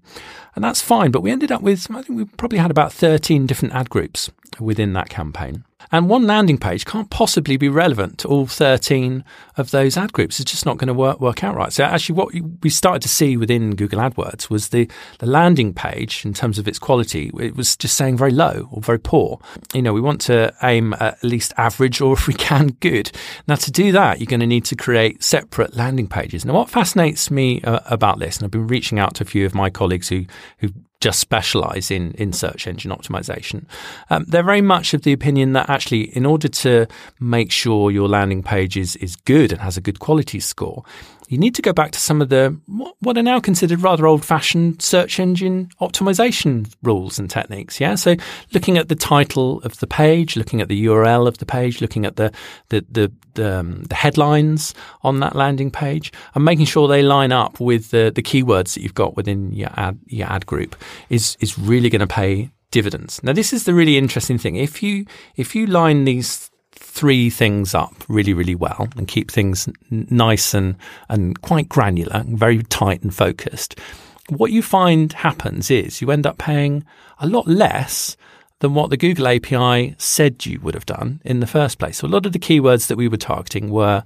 And 0.55 0.63
that's 0.63 0.81
fine, 0.81 1.11
but 1.11 1.21
we 1.21 1.31
ended 1.31 1.51
up 1.51 1.61
with, 1.61 1.91
I 1.91 2.01
think 2.01 2.17
we 2.17 2.25
probably 2.25 2.59
had 2.59 2.71
about 2.71 2.93
13 2.93 3.45
different 3.45 3.73
ad 3.73 3.89
groups 3.89 4.31
within 4.59 4.93
that 4.93 5.09
campaign. 5.09 5.64
And 5.91 6.09
one 6.09 6.27
landing 6.27 6.57
page 6.57 6.85
can't 6.85 7.09
possibly 7.09 7.57
be 7.57 7.69
relevant 7.69 8.19
to 8.19 8.27
all 8.27 8.47
13 8.47 9.23
of 9.57 9.71
those 9.71 9.97
ad 9.97 10.13
groups. 10.13 10.39
It's 10.39 10.51
just 10.51 10.65
not 10.65 10.77
going 10.77 10.87
to 10.87 10.93
work, 10.93 11.19
work 11.19 11.43
out 11.43 11.55
right. 11.55 11.71
So 11.71 11.83
actually 11.83 12.15
what 12.15 12.33
we 12.61 12.69
started 12.69 13.01
to 13.03 13.09
see 13.09 13.37
within 13.37 13.75
Google 13.75 13.99
AdWords 13.99 14.49
was 14.49 14.69
the, 14.69 14.89
the 15.19 15.25
landing 15.25 15.73
page 15.73 16.25
in 16.25 16.33
terms 16.33 16.59
of 16.59 16.67
its 16.67 16.79
quality, 16.79 17.31
it 17.39 17.55
was 17.55 17.75
just 17.75 17.95
saying 17.95 18.17
very 18.17 18.31
low 18.31 18.67
or 18.71 18.81
very 18.81 18.99
poor. 18.99 19.39
You 19.73 19.81
know, 19.81 19.93
we 19.93 20.01
want 20.01 20.21
to 20.21 20.53
aim 20.63 20.93
at 20.99 21.23
least 21.23 21.53
average 21.57 22.01
or 22.01 22.13
if 22.17 22.27
we 22.27 22.33
can, 22.33 22.67
good. 22.79 23.11
Now 23.47 23.55
to 23.55 23.71
do 23.71 23.91
that, 23.91 24.19
you're 24.19 24.25
going 24.25 24.39
to 24.39 24.47
need 24.47 24.65
to 24.65 24.75
create 24.75 25.23
separate 25.23 25.75
landing 25.75 26.07
pages. 26.07 26.45
Now 26.45 26.53
what 26.53 26.69
fascinates 26.69 27.31
me 27.31 27.61
uh, 27.61 27.79
about 27.85 28.19
this, 28.19 28.37
and 28.37 28.45
I've 28.45 28.51
been 28.51 28.67
reaching 28.67 28.99
out 28.99 29.15
to 29.15 29.23
a 29.23 29.27
few 29.27 29.45
of 29.45 29.55
my 29.55 29.69
colleagues 29.69 30.09
who, 30.09 30.25
who 30.59 30.69
just 30.99 31.19
specialize 31.19 31.91
in, 31.91 32.11
in 32.13 32.33
search 32.33 32.67
engine 32.67 32.91
optimization. 32.91 33.65
Um, 34.09 34.25
they're 34.27 34.43
very 34.43 34.61
much 34.61 34.93
of 34.93 35.03
the 35.03 35.13
opinion 35.13 35.53
that 35.53 35.69
actually, 35.69 36.15
in 36.15 36.25
order 36.25 36.47
to 36.47 36.87
make 37.19 37.51
sure 37.51 37.91
your 37.91 38.07
landing 38.07 38.43
page 38.43 38.77
is, 38.77 38.95
is 38.97 39.15
good 39.15 39.51
and 39.51 39.61
has 39.61 39.77
a 39.77 39.81
good 39.81 39.99
quality 39.99 40.39
score, 40.39 40.83
you 41.27 41.37
need 41.37 41.55
to 41.55 41.61
go 41.61 41.73
back 41.73 41.91
to 41.91 41.99
some 41.99 42.21
of 42.21 42.29
the 42.29 42.59
what 42.99 43.17
are 43.17 43.23
now 43.23 43.39
considered 43.39 43.81
rather 43.81 44.07
old-fashioned 44.07 44.81
search 44.81 45.19
engine 45.19 45.69
optimization 45.81 46.71
rules 46.83 47.17
and 47.19 47.29
techniques. 47.29 47.79
Yeah, 47.79 47.95
so 47.95 48.15
looking 48.53 48.77
at 48.77 48.89
the 48.89 48.95
title 48.95 49.61
of 49.61 49.79
the 49.79 49.87
page, 49.87 50.35
looking 50.35 50.61
at 50.61 50.67
the 50.67 50.85
URL 50.85 51.27
of 51.27 51.37
the 51.37 51.45
page, 51.45 51.81
looking 51.81 52.05
at 52.05 52.15
the 52.15 52.31
the 52.69 52.85
the, 52.89 53.11
the, 53.33 53.59
um, 53.59 53.83
the 53.83 53.95
headlines 53.95 54.73
on 55.03 55.19
that 55.19 55.35
landing 55.35 55.71
page, 55.71 56.11
and 56.33 56.45
making 56.45 56.65
sure 56.65 56.87
they 56.87 57.01
line 57.01 57.31
up 57.31 57.59
with 57.59 57.91
the 57.91 58.11
the 58.13 58.23
keywords 58.23 58.73
that 58.73 58.81
you've 58.81 58.93
got 58.93 59.15
within 59.15 59.51
your 59.51 59.69
ad 59.75 59.99
your 60.05 60.27
ad 60.27 60.45
group 60.45 60.75
is 61.09 61.37
is 61.39 61.57
really 61.57 61.89
going 61.89 61.99
to 62.01 62.07
pay 62.07 62.49
dividends. 62.71 63.23
Now, 63.23 63.33
this 63.33 63.53
is 63.53 63.63
the 63.63 63.73
really 63.73 63.97
interesting 63.97 64.37
thing. 64.37 64.55
If 64.55 64.83
you 64.83 65.05
if 65.35 65.55
you 65.55 65.65
line 65.65 66.05
these 66.05 66.51
three 66.75 67.29
things 67.29 67.73
up 67.73 67.93
really, 68.07 68.33
really 68.33 68.55
well 68.55 68.87
and 68.95 69.07
keep 69.07 69.31
things 69.31 69.67
nice 69.89 70.53
and, 70.53 70.75
and 71.09 71.41
quite 71.41 71.69
granular, 71.69 72.23
very 72.27 72.63
tight 72.63 73.01
and 73.03 73.13
focused, 73.13 73.79
what 74.29 74.51
you 74.51 74.61
find 74.61 75.13
happens 75.13 75.69
is 75.69 76.01
you 76.01 76.11
end 76.11 76.25
up 76.25 76.37
paying 76.37 76.83
a 77.19 77.27
lot 77.27 77.47
less 77.47 78.17
than 78.59 78.73
what 78.73 78.89
the 78.89 78.97
Google 78.97 79.27
API 79.27 79.95
said 79.97 80.45
you 80.45 80.59
would 80.61 80.73
have 80.75 80.85
done 80.85 81.19
in 81.25 81.41
the 81.41 81.47
first 81.47 81.77
place. 81.77 81.97
So 81.97 82.07
a 82.07 82.09
lot 82.09 82.25
of 82.25 82.31
the 82.31 82.39
keywords 82.39 82.87
that 82.87 82.95
we 82.95 83.09
were 83.09 83.17
targeting 83.17 83.69
were 83.69 84.03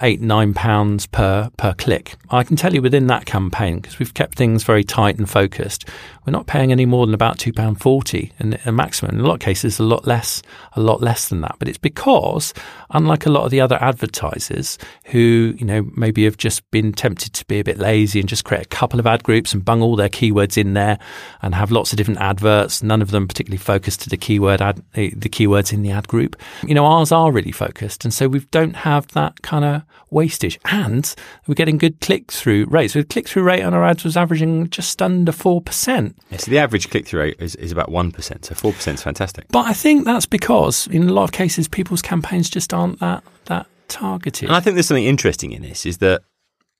eight, 0.00 0.20
nine 0.20 0.54
pounds 0.54 1.06
per, 1.06 1.50
per 1.56 1.74
click. 1.74 2.14
I 2.30 2.44
can 2.44 2.56
tell 2.56 2.72
you 2.72 2.80
within 2.80 3.08
that 3.08 3.26
campaign, 3.26 3.80
because 3.80 3.98
we've 3.98 4.14
kept 4.14 4.36
things 4.36 4.62
very 4.62 4.84
tight 4.84 5.18
and 5.18 5.28
focused, 5.28 5.84
we're 6.24 6.32
not 6.32 6.46
paying 6.46 6.70
any 6.70 6.86
more 6.86 7.06
than 7.06 7.14
about 7.14 7.38
£2.40 7.38 8.30
in 8.38 8.58
a 8.64 8.70
maximum. 8.70 9.16
In 9.16 9.20
a 9.20 9.26
lot 9.26 9.34
of 9.34 9.40
cases, 9.40 9.80
a 9.80 9.82
lot 9.82 10.06
less, 10.06 10.42
a 10.74 10.80
lot 10.80 11.00
less 11.00 11.28
than 11.28 11.40
that. 11.40 11.56
But 11.58 11.68
it's 11.68 11.78
because, 11.78 12.54
unlike 12.90 13.26
a 13.26 13.30
lot 13.30 13.44
of 13.44 13.50
the 13.50 13.60
other 13.60 13.82
advertisers 13.82 14.78
who, 15.06 15.54
you 15.58 15.66
know, 15.66 15.90
maybe 15.96 16.24
have 16.24 16.36
just 16.36 16.70
been 16.70 16.92
tempted 16.92 17.32
to 17.32 17.44
be 17.46 17.58
a 17.58 17.64
bit 17.64 17.78
lazy 17.78 18.20
and 18.20 18.28
just 18.28 18.44
create 18.44 18.62
a 18.62 18.68
couple 18.68 19.00
of 19.00 19.06
ad 19.06 19.24
groups 19.24 19.52
and 19.52 19.64
bung 19.64 19.82
all 19.82 19.96
their 19.96 20.08
keywords 20.08 20.56
in 20.56 20.74
there 20.74 20.98
and 21.42 21.54
have 21.54 21.72
lots 21.72 21.92
of 21.92 21.96
different 21.96 22.20
adverts, 22.20 22.82
none 22.82 23.02
of 23.02 23.10
them 23.10 23.26
particularly 23.26 23.58
focused 23.58 23.97
to 23.98 24.08
the 24.08 24.16
keyword 24.16 24.60
ad, 24.60 24.82
the 24.94 25.28
keywords 25.28 25.72
in 25.72 25.82
the 25.82 25.90
ad 25.90 26.08
group. 26.08 26.36
You 26.66 26.74
know, 26.74 26.86
ours 26.86 27.12
are 27.12 27.30
really 27.32 27.52
focused. 27.52 28.04
And 28.04 28.12
so 28.12 28.28
we 28.28 28.40
don't 28.50 28.76
have 28.76 29.08
that 29.08 29.42
kind 29.42 29.64
of 29.64 29.82
wastage. 30.10 30.58
And 30.66 31.14
we're 31.46 31.54
getting 31.54 31.78
good 31.78 32.00
click 32.00 32.32
through 32.32 32.66
rates. 32.66 32.94
So 32.94 33.00
the 33.00 33.06
click 33.06 33.28
through 33.28 33.42
rate 33.42 33.62
on 33.62 33.74
our 33.74 33.84
ads 33.84 34.04
was 34.04 34.16
averaging 34.16 34.70
just 34.70 35.00
under 35.02 35.32
4%. 35.32 36.14
Yeah, 36.30 36.36
so 36.38 36.50
the 36.50 36.58
average 36.58 36.90
click 36.90 37.06
through 37.06 37.20
rate 37.20 37.36
is, 37.40 37.54
is 37.56 37.72
about 37.72 37.90
1%. 37.90 38.14
So 38.44 38.54
4% 38.54 38.94
is 38.94 39.02
fantastic. 39.02 39.46
But 39.48 39.66
I 39.66 39.72
think 39.72 40.04
that's 40.04 40.26
because 40.26 40.86
in 40.88 41.08
a 41.08 41.12
lot 41.12 41.24
of 41.24 41.32
cases, 41.32 41.68
people's 41.68 42.02
campaigns 42.02 42.48
just 42.50 42.72
aren't 42.72 43.00
that, 43.00 43.22
that 43.46 43.66
targeted. 43.88 44.48
And 44.48 44.56
I 44.56 44.60
think 44.60 44.74
there's 44.74 44.86
something 44.86 45.04
interesting 45.04 45.52
in 45.52 45.62
this 45.62 45.86
is 45.86 45.98
that 45.98 46.22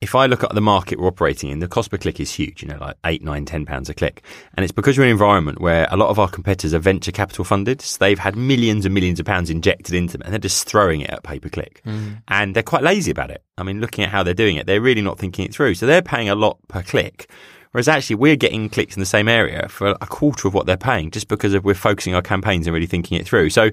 if 0.01 0.15
I 0.15 0.27
look 0.27 0.45
at 0.45 0.55
the 0.55 0.61
market 0.61 1.01
we're 1.01 1.09
operating 1.09 1.51
in, 1.51 1.59
the 1.59 1.67
cost 1.67 1.91
per 1.91 1.99
click 1.99 2.21
is 2.21 2.33
huge, 2.33 2.63
you 2.63 2.69
know, 2.69 2.79
like 2.79 2.97
eight, 3.05 3.23
nine, 3.23 3.45
ten 3.45 3.67
pounds 3.67 3.89
a 3.89 3.95
click. 3.95 4.23
And 4.55 4.63
it's 4.63 4.73
because 4.73 4.97
we're 4.97 5.05
in 5.05 5.09
an 5.09 5.13
environment 5.13 5.61
where 5.61 5.89
a 5.91 5.97
lot 5.97 6.09
of 6.09 6.21
our 6.21 6.29
competitors 6.29 6.73
are 6.73 6.79
venture 6.79 7.11
capital 7.11 7.45
funded. 7.45 7.81
So 7.81 7.99
they've 7.99 8.19
had 8.19 8.37
millions 8.37 8.85
and 8.85 8.95
millions 8.95 9.19
of 9.19 9.27
pounds 9.27 9.51
injected 9.51 9.95
into 9.95 10.17
them 10.17 10.23
and 10.25 10.33
they're 10.33 10.39
just 10.39 10.69
throwing 10.69 11.01
it 11.01 11.11
at 11.11 11.25
pay 11.25 11.41
per 11.41 11.49
click. 11.49 11.83
Mm. 11.85 12.23
And 12.29 12.55
they're 12.55 12.63
quite 12.63 12.85
lazy 12.85 13.11
about 13.11 13.31
it. 13.31 13.43
I 13.57 13.65
mean, 13.65 13.81
looking 13.81 14.05
at 14.05 14.11
how 14.11 14.23
they're 14.23 14.35
doing 14.35 14.57
it, 14.57 14.67
they're 14.67 14.81
really 14.81 15.03
not 15.03 15.19
thinking 15.19 15.45
it 15.45 15.53
through. 15.53 15.75
So 15.75 15.87
they're 15.87 16.03
paying 16.03 16.29
a 16.29 16.37
lot 16.37 16.59
per 16.69 16.83
click. 16.83 17.29
Whereas 17.73 17.89
actually 17.89 18.17
we're 18.17 18.37
getting 18.37 18.69
clicks 18.69 18.97
in 18.97 19.01
the 19.01 19.07
same 19.07 19.29
area 19.29 19.69
for 19.69 19.97
a 20.01 20.07
quarter 20.07 20.47
of 20.47 20.55
what 20.55 20.67
they're 20.67 20.77
paying 20.77 21.11
just 21.11 21.27
because 21.27 21.55
of 21.55 21.65
we're 21.65 21.75
focusing 21.75 22.15
our 22.15 22.23
campaigns 22.23 22.69
and 22.69 22.75
really 22.75 22.87
thinking 22.87 23.19
it 23.19 23.27
through. 23.27 23.51
So, 23.51 23.65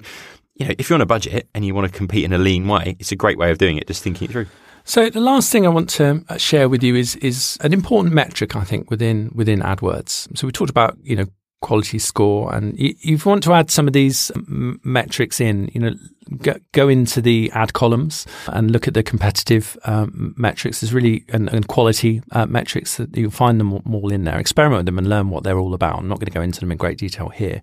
you 0.56 0.66
know, 0.66 0.74
if 0.76 0.90
you're 0.90 0.96
on 0.96 1.02
a 1.02 1.06
budget 1.06 1.48
and 1.54 1.64
you 1.64 1.74
want 1.74 1.90
to 1.90 1.96
compete 1.96 2.24
in 2.24 2.32
a 2.32 2.38
lean 2.38 2.66
way, 2.66 2.96
it's 2.98 3.12
a 3.12 3.16
great 3.16 3.38
way 3.38 3.52
of 3.52 3.58
doing 3.58 3.76
it, 3.78 3.86
just 3.86 4.02
thinking 4.02 4.28
it 4.28 4.32
through. 4.32 4.46
So 4.88 5.10
the 5.10 5.20
last 5.20 5.50
thing 5.50 5.66
I 5.66 5.68
want 5.68 5.90
to 5.90 6.24
uh, 6.28 6.36
share 6.36 6.68
with 6.68 6.80
you 6.84 6.94
is 6.94 7.16
is 7.16 7.58
an 7.60 7.72
important 7.72 8.14
metric 8.14 8.54
I 8.54 8.62
think 8.62 8.88
within 8.88 9.32
within 9.34 9.58
AdWords. 9.60 10.38
So 10.38 10.46
we 10.46 10.52
talked 10.52 10.70
about 10.70 10.96
you 11.02 11.16
know 11.16 11.26
quality 11.60 11.98
score, 11.98 12.54
and 12.54 12.78
you, 12.78 12.94
you 13.00 13.18
want 13.24 13.42
to 13.42 13.52
add 13.52 13.68
some 13.68 13.88
of 13.88 13.94
these 13.94 14.30
m- 14.36 14.80
metrics 14.84 15.40
in. 15.40 15.70
You 15.74 15.80
know, 15.80 15.94
go, 16.38 16.54
go, 16.70 16.88
into 16.88 17.20
the 17.20 17.50
ad 17.52 17.72
columns 17.72 18.26
and 18.46 18.70
look 18.70 18.86
at 18.86 18.94
the 18.94 19.02
competitive 19.02 19.76
um, 19.86 20.34
metrics. 20.38 20.80
There's 20.80 20.94
really 20.94 21.24
and, 21.30 21.52
and 21.52 21.66
quality 21.66 22.22
uh, 22.30 22.46
metrics 22.46 22.96
that 22.98 23.16
you'll 23.16 23.32
find 23.32 23.58
them 23.58 23.72
all 23.72 24.12
in 24.12 24.22
there. 24.22 24.38
Experiment 24.38 24.78
with 24.78 24.86
them 24.86 24.98
and 24.98 25.08
learn 25.08 25.30
what 25.30 25.42
they're 25.42 25.58
all 25.58 25.74
about. 25.74 25.98
I'm 25.98 26.06
not 26.06 26.20
going 26.20 26.26
to 26.26 26.38
go 26.38 26.42
into 26.42 26.60
them 26.60 26.70
in 26.70 26.78
great 26.78 26.98
detail 26.98 27.30
here, 27.30 27.60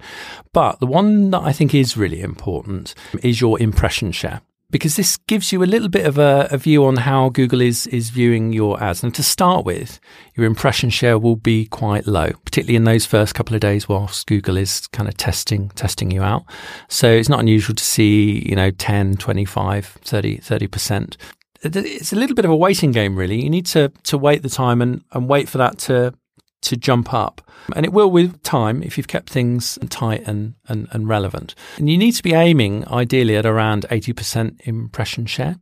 but 0.52 0.82
the 0.82 0.88
one 0.88 1.32
that 1.32 1.42
I 1.42 1.54
think 1.54 1.74
is 1.74 1.96
really 1.96 2.20
important 2.20 2.96
is 3.22 3.40
your 3.40 3.58
impression 3.62 4.12
share 4.12 4.42
because 4.74 4.96
this 4.96 5.18
gives 5.18 5.52
you 5.52 5.64
a 5.64 5.66
little 5.66 5.88
bit 5.88 6.08
of 6.08 6.18
a, 6.18 6.48
a, 6.50 6.58
view 6.58 6.84
on 6.84 6.98
how 6.98 7.30
Google 7.30 7.62
is 7.62 7.86
is 7.88 8.10
viewing 8.10 8.52
your 8.52 8.82
ads. 8.82 9.04
And 9.04 9.14
to 9.14 9.22
start 9.22 9.66
with, 9.66 10.00
your 10.36 10.48
impression 10.48 10.90
share 10.90 11.20
will 11.20 11.36
be 11.36 11.68
quite 11.68 12.08
low, 12.08 12.32
particularly 12.44 12.76
in 12.76 12.84
those 12.84 13.06
first 13.06 13.36
couple 13.36 13.54
of 13.54 13.62
days 13.62 13.88
whilst 13.88 14.26
Google 14.26 14.58
is 14.58 14.88
kind 14.88 15.08
of 15.08 15.16
testing 15.16 15.70
testing 15.76 16.10
you 16.10 16.24
out. 16.24 16.44
So 16.90 17.08
it's 17.08 17.30
not 17.30 17.40
unusual 17.40 17.76
to 17.76 17.84
see, 17.84 18.44
you 18.50 18.56
know, 18.56 18.72
10, 18.72 19.18
25, 19.18 19.86
30, 19.86 20.40
30%. 20.40 21.18
It's 21.62 22.12
a 22.12 22.16
little 22.16 22.36
bit 22.36 22.44
of 22.44 22.52
a 22.52 22.56
waiting 22.56 22.92
game, 22.92 23.16
really. 23.16 23.44
You 23.44 23.52
need 23.52 23.68
to 23.68 23.90
to 24.06 24.18
wait 24.18 24.42
the 24.42 24.50
time 24.50 24.82
and, 24.82 25.04
and 25.12 25.30
wait 25.30 25.48
for 25.48 25.60
that 25.60 25.78
to 25.80 26.16
to 26.64 26.76
jump 26.76 27.14
up. 27.14 27.42
And 27.76 27.86
it 27.86 27.94
will 27.94 28.12
with 28.12 28.42
time 28.44 28.84
if 28.84 28.98
you've 28.98 29.08
kept 29.08 29.30
things 29.30 29.78
tight 29.90 30.24
and, 30.28 30.56
and, 30.68 30.88
and, 30.92 31.08
relevant. 31.08 31.56
And 31.78 31.90
you 31.90 31.98
need 31.98 32.14
to 32.14 32.24
be 32.24 32.34
aiming 32.34 32.88
ideally 32.88 33.36
at 33.38 33.46
around 33.46 33.86
80% 33.90 34.62
impression 34.62 35.26
share. 35.26 35.58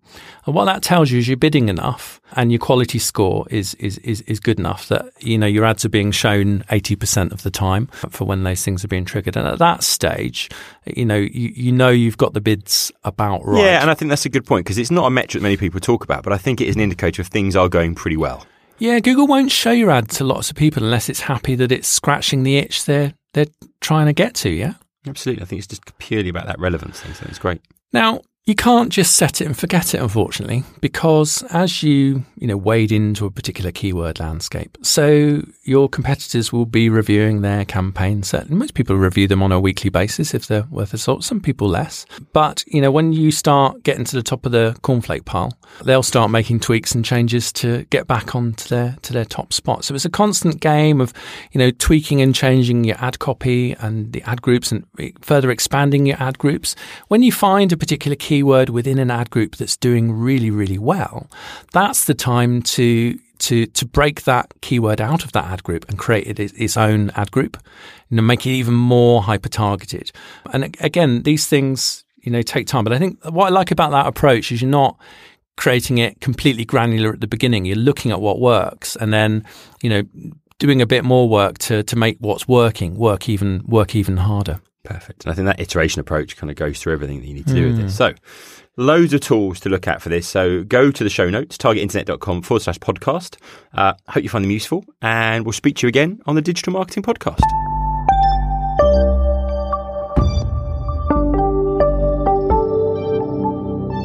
And 0.45 0.55
what 0.55 0.65
that 0.65 0.81
tells 0.81 1.11
you 1.11 1.19
is 1.19 1.27
you're 1.27 1.37
bidding 1.37 1.69
enough 1.69 2.21
and 2.33 2.51
your 2.51 2.59
quality 2.59 2.99
score 2.99 3.45
is, 3.49 3.73
is, 3.75 3.97
is, 3.99 4.21
is 4.21 4.39
good 4.39 4.59
enough 4.59 4.87
that, 4.87 5.05
you 5.19 5.37
know, 5.37 5.47
your 5.47 5.65
ads 5.65 5.85
are 5.85 5.89
being 5.89 6.11
shown 6.11 6.61
80% 6.63 7.31
of 7.31 7.43
the 7.43 7.51
time 7.51 7.87
for 7.87 8.25
when 8.25 8.43
those 8.43 8.63
things 8.63 8.83
are 8.83 8.87
being 8.87 9.05
triggered. 9.05 9.35
And 9.35 9.47
at 9.47 9.59
that 9.59 9.83
stage, 9.83 10.49
you 10.85 11.05
know, 11.05 11.17
you, 11.17 11.51
you 11.55 11.71
know 11.71 11.89
you've 11.89 12.17
got 12.17 12.33
the 12.33 12.41
bids 12.41 12.91
about 13.03 13.45
right. 13.45 13.63
Yeah, 13.63 13.81
and 13.81 13.89
I 13.89 13.93
think 13.93 14.09
that's 14.09 14.25
a 14.25 14.29
good 14.29 14.45
point 14.45 14.65
because 14.65 14.77
it's 14.77 14.91
not 14.91 15.05
a 15.05 15.09
metric 15.09 15.41
many 15.41 15.57
people 15.57 15.79
talk 15.79 16.03
about, 16.03 16.23
but 16.23 16.33
I 16.33 16.37
think 16.37 16.61
it 16.61 16.67
is 16.67 16.75
an 16.75 16.81
indicator 16.81 17.21
of 17.21 17.27
things 17.27 17.55
are 17.55 17.69
going 17.69 17.95
pretty 17.95 18.17
well. 18.17 18.45
Yeah, 18.81 18.99
Google 18.99 19.27
won't 19.27 19.51
show 19.51 19.69
your 19.69 19.91
ad 19.91 20.09
to 20.09 20.23
lots 20.23 20.49
of 20.49 20.55
people 20.55 20.83
unless 20.83 21.07
it's 21.07 21.19
happy 21.19 21.53
that 21.53 21.71
it's 21.71 21.87
scratching 21.87 22.41
the 22.41 22.57
itch 22.57 22.85
they're 22.85 23.13
they're 23.33 23.45
trying 23.79 24.07
to 24.07 24.13
get 24.13 24.33
to. 24.37 24.49
Yeah, 24.49 24.73
absolutely. 25.07 25.43
I 25.43 25.45
think 25.45 25.59
it's 25.59 25.67
just 25.67 25.95
purely 25.99 26.29
about 26.29 26.47
that 26.47 26.59
relevance 26.59 26.99
thing. 26.99 27.13
So 27.13 27.27
it's 27.29 27.37
great. 27.37 27.61
Now, 27.93 28.21
you 28.45 28.55
can't 28.55 28.89
just 28.89 29.15
set 29.15 29.39
it 29.39 29.45
and 29.45 29.55
forget 29.55 29.93
it, 29.93 30.01
unfortunately, 30.01 30.63
because 30.81 31.43
as 31.51 31.83
you, 31.83 32.25
you 32.37 32.47
know, 32.47 32.57
wade 32.57 32.91
into 32.91 33.27
a 33.27 33.31
particular 33.31 33.71
keyword 33.71 34.19
landscape, 34.19 34.79
so 34.81 35.43
your 35.61 35.87
competitors 35.87 36.51
will 36.51 36.65
be 36.65 36.89
reviewing 36.89 37.41
their 37.41 37.65
campaigns. 37.65 38.29
Certainly, 38.29 38.55
most 38.55 38.73
people 38.73 38.95
review 38.95 39.27
them 39.27 39.43
on 39.43 39.51
a 39.51 39.59
weekly 39.59 39.91
basis 39.91 40.33
if 40.33 40.47
they're 40.47 40.65
worth 40.71 40.91
a 40.93 40.97
salt. 40.97 41.23
Some 41.23 41.39
people 41.39 41.67
less. 41.67 42.07
But, 42.33 42.63
you 42.65 42.81
know, 42.81 42.89
when 42.89 43.13
you 43.13 43.29
start 43.29 43.83
getting 43.83 44.05
to 44.05 44.15
the 44.15 44.23
top 44.23 44.47
of 44.47 44.51
the 44.51 44.75
cornflake 44.81 45.25
pile, 45.25 45.55
they'll 45.83 46.01
start 46.01 46.31
making 46.31 46.61
tweaks 46.61 46.95
and 46.95 47.05
changes 47.05 47.51
to 47.53 47.83
get 47.91 48.07
back 48.07 48.35
onto 48.35 48.67
their, 48.69 48.97
to 49.03 49.13
their 49.13 49.25
top 49.25 49.53
spot. 49.53 49.85
So 49.85 49.93
it's 49.93 50.05
a 50.05 50.09
constant 50.09 50.59
game 50.59 50.99
of, 50.99 51.13
you 51.51 51.59
know, 51.59 51.69
tweaking 51.69 52.21
and 52.21 52.33
changing 52.33 52.85
your 52.85 52.97
ad 52.97 53.19
copy 53.19 53.73
and 53.73 54.11
the 54.13 54.23
ad 54.23 54.41
groups 54.41 54.71
and 54.71 54.83
further 55.21 55.51
expanding 55.51 56.07
your 56.07 56.17
ad 56.19 56.39
groups. 56.39 56.75
When 57.07 57.21
you 57.21 57.31
find 57.31 57.71
a 57.71 57.77
particular 57.77 58.15
keyword 58.31 58.69
within 58.69 58.97
an 58.97 59.11
ad 59.11 59.29
group 59.29 59.57
that's 59.57 59.75
doing 59.75 60.09
really, 60.09 60.49
really 60.49 60.77
well, 60.77 61.29
that's 61.73 62.05
the 62.05 62.13
time 62.13 62.61
to 62.61 63.19
to 63.39 63.65
to 63.65 63.85
break 63.85 64.23
that 64.23 64.53
keyword 64.61 65.01
out 65.01 65.25
of 65.25 65.33
that 65.33 65.43
ad 65.43 65.61
group 65.63 65.83
and 65.89 65.99
create 65.99 66.27
it 66.27 66.39
its 66.39 66.77
own 66.77 67.09
ad 67.15 67.29
group, 67.31 67.57
know, 68.09 68.21
make 68.21 68.45
it 68.45 68.51
even 68.51 68.73
more 68.73 69.21
hyper 69.21 69.49
targeted. 69.49 70.13
And 70.53 70.77
again, 70.79 71.23
these 71.23 71.45
things 71.45 72.05
you 72.21 72.31
know 72.31 72.41
take 72.41 72.67
time. 72.67 72.85
But 72.85 72.93
I 72.93 72.99
think 72.99 73.19
what 73.25 73.47
I 73.47 73.49
like 73.49 73.69
about 73.69 73.91
that 73.91 74.07
approach 74.07 74.49
is 74.53 74.61
you're 74.61 74.71
not 74.71 74.97
creating 75.57 75.97
it 75.97 76.21
completely 76.21 76.63
granular 76.63 77.11
at 77.11 77.19
the 77.19 77.27
beginning. 77.27 77.65
You're 77.65 77.75
looking 77.75 78.11
at 78.11 78.21
what 78.21 78.39
works 78.39 78.95
and 78.95 79.11
then 79.11 79.43
you 79.81 79.89
know 79.89 80.03
doing 80.57 80.81
a 80.81 80.85
bit 80.85 81.03
more 81.03 81.27
work 81.27 81.57
to 81.67 81.83
to 81.83 81.95
make 81.97 82.15
what's 82.21 82.47
working 82.47 82.95
work 82.95 83.27
even 83.27 83.61
work 83.67 83.93
even 83.93 84.15
harder. 84.15 84.61
Perfect. 84.83 85.25
And 85.25 85.31
I 85.31 85.35
think 85.35 85.45
that 85.45 85.59
iteration 85.59 85.99
approach 85.99 86.37
kind 86.37 86.49
of 86.49 86.55
goes 86.55 86.79
through 86.79 86.93
everything 86.93 87.21
that 87.21 87.27
you 87.27 87.33
need 87.33 87.47
to 87.47 87.53
do 87.53 87.67
with 87.67 87.77
this. 87.77 87.93
Hmm. 87.93 87.97
So, 87.97 88.13
loads 88.77 89.13
of 89.13 89.21
tools 89.21 89.59
to 89.61 89.69
look 89.69 89.87
at 89.87 90.01
for 90.01 90.09
this. 90.09 90.27
So, 90.27 90.63
go 90.63 90.89
to 90.91 91.03
the 91.03 91.09
show 91.09 91.29
notes, 91.29 91.57
targetinternet.com 91.57 92.41
forward 92.41 92.61
slash 92.61 92.79
podcast. 92.79 93.37
Uh, 93.73 93.93
hope 94.07 94.23
you 94.23 94.29
find 94.29 94.43
them 94.43 94.51
useful, 94.51 94.83
and 95.01 95.45
we'll 95.45 95.53
speak 95.53 95.75
to 95.77 95.87
you 95.87 95.89
again 95.89 96.19
on 96.25 96.35
the 96.35 96.41
Digital 96.41 96.73
Marketing 96.73 97.03
Podcast. 97.03 97.41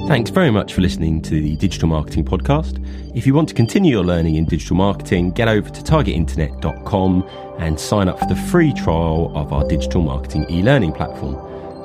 Thanks 0.06 0.30
very 0.30 0.52
much 0.52 0.72
for 0.72 0.82
listening 0.82 1.20
to 1.22 1.40
the 1.40 1.56
Digital 1.56 1.88
Marketing 1.88 2.24
Podcast. 2.24 2.80
If 3.16 3.26
you 3.26 3.34
want 3.34 3.48
to 3.48 3.56
continue 3.56 3.90
your 3.90 4.04
learning 4.04 4.36
in 4.36 4.44
digital 4.44 4.76
marketing, 4.76 5.32
get 5.32 5.48
over 5.48 5.68
to 5.68 5.82
targetinternet.com 5.82 7.28
and 7.58 7.78
sign 7.78 8.08
up 8.08 8.20
for 8.20 8.26
the 8.26 8.36
free 8.36 8.72
trial 8.72 9.32
of 9.34 9.52
our 9.52 9.66
digital 9.66 10.02
marketing 10.02 10.46
e 10.48 10.62
learning 10.62 10.92
platform. 10.92 11.34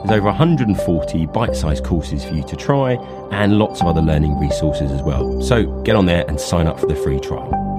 There's 0.05 0.19
over 0.19 0.27
140 0.27 1.25
bite 1.25 1.55
sized 1.55 1.84
courses 1.84 2.23
for 2.23 2.36
you 2.36 2.43
to 2.43 2.55
try 2.55 2.93
and 3.31 3.57
lots 3.57 3.81
of 3.81 3.88
other 3.88 4.01
learning 4.01 4.39
resources 4.39 4.91
as 4.91 5.01
well. 5.01 5.41
So 5.41 5.81
get 5.81 5.95
on 5.95 6.05
there 6.05 6.23
and 6.27 6.39
sign 6.39 6.67
up 6.67 6.79
for 6.79 6.86
the 6.86 6.95
free 6.95 7.19
trial. 7.19 7.70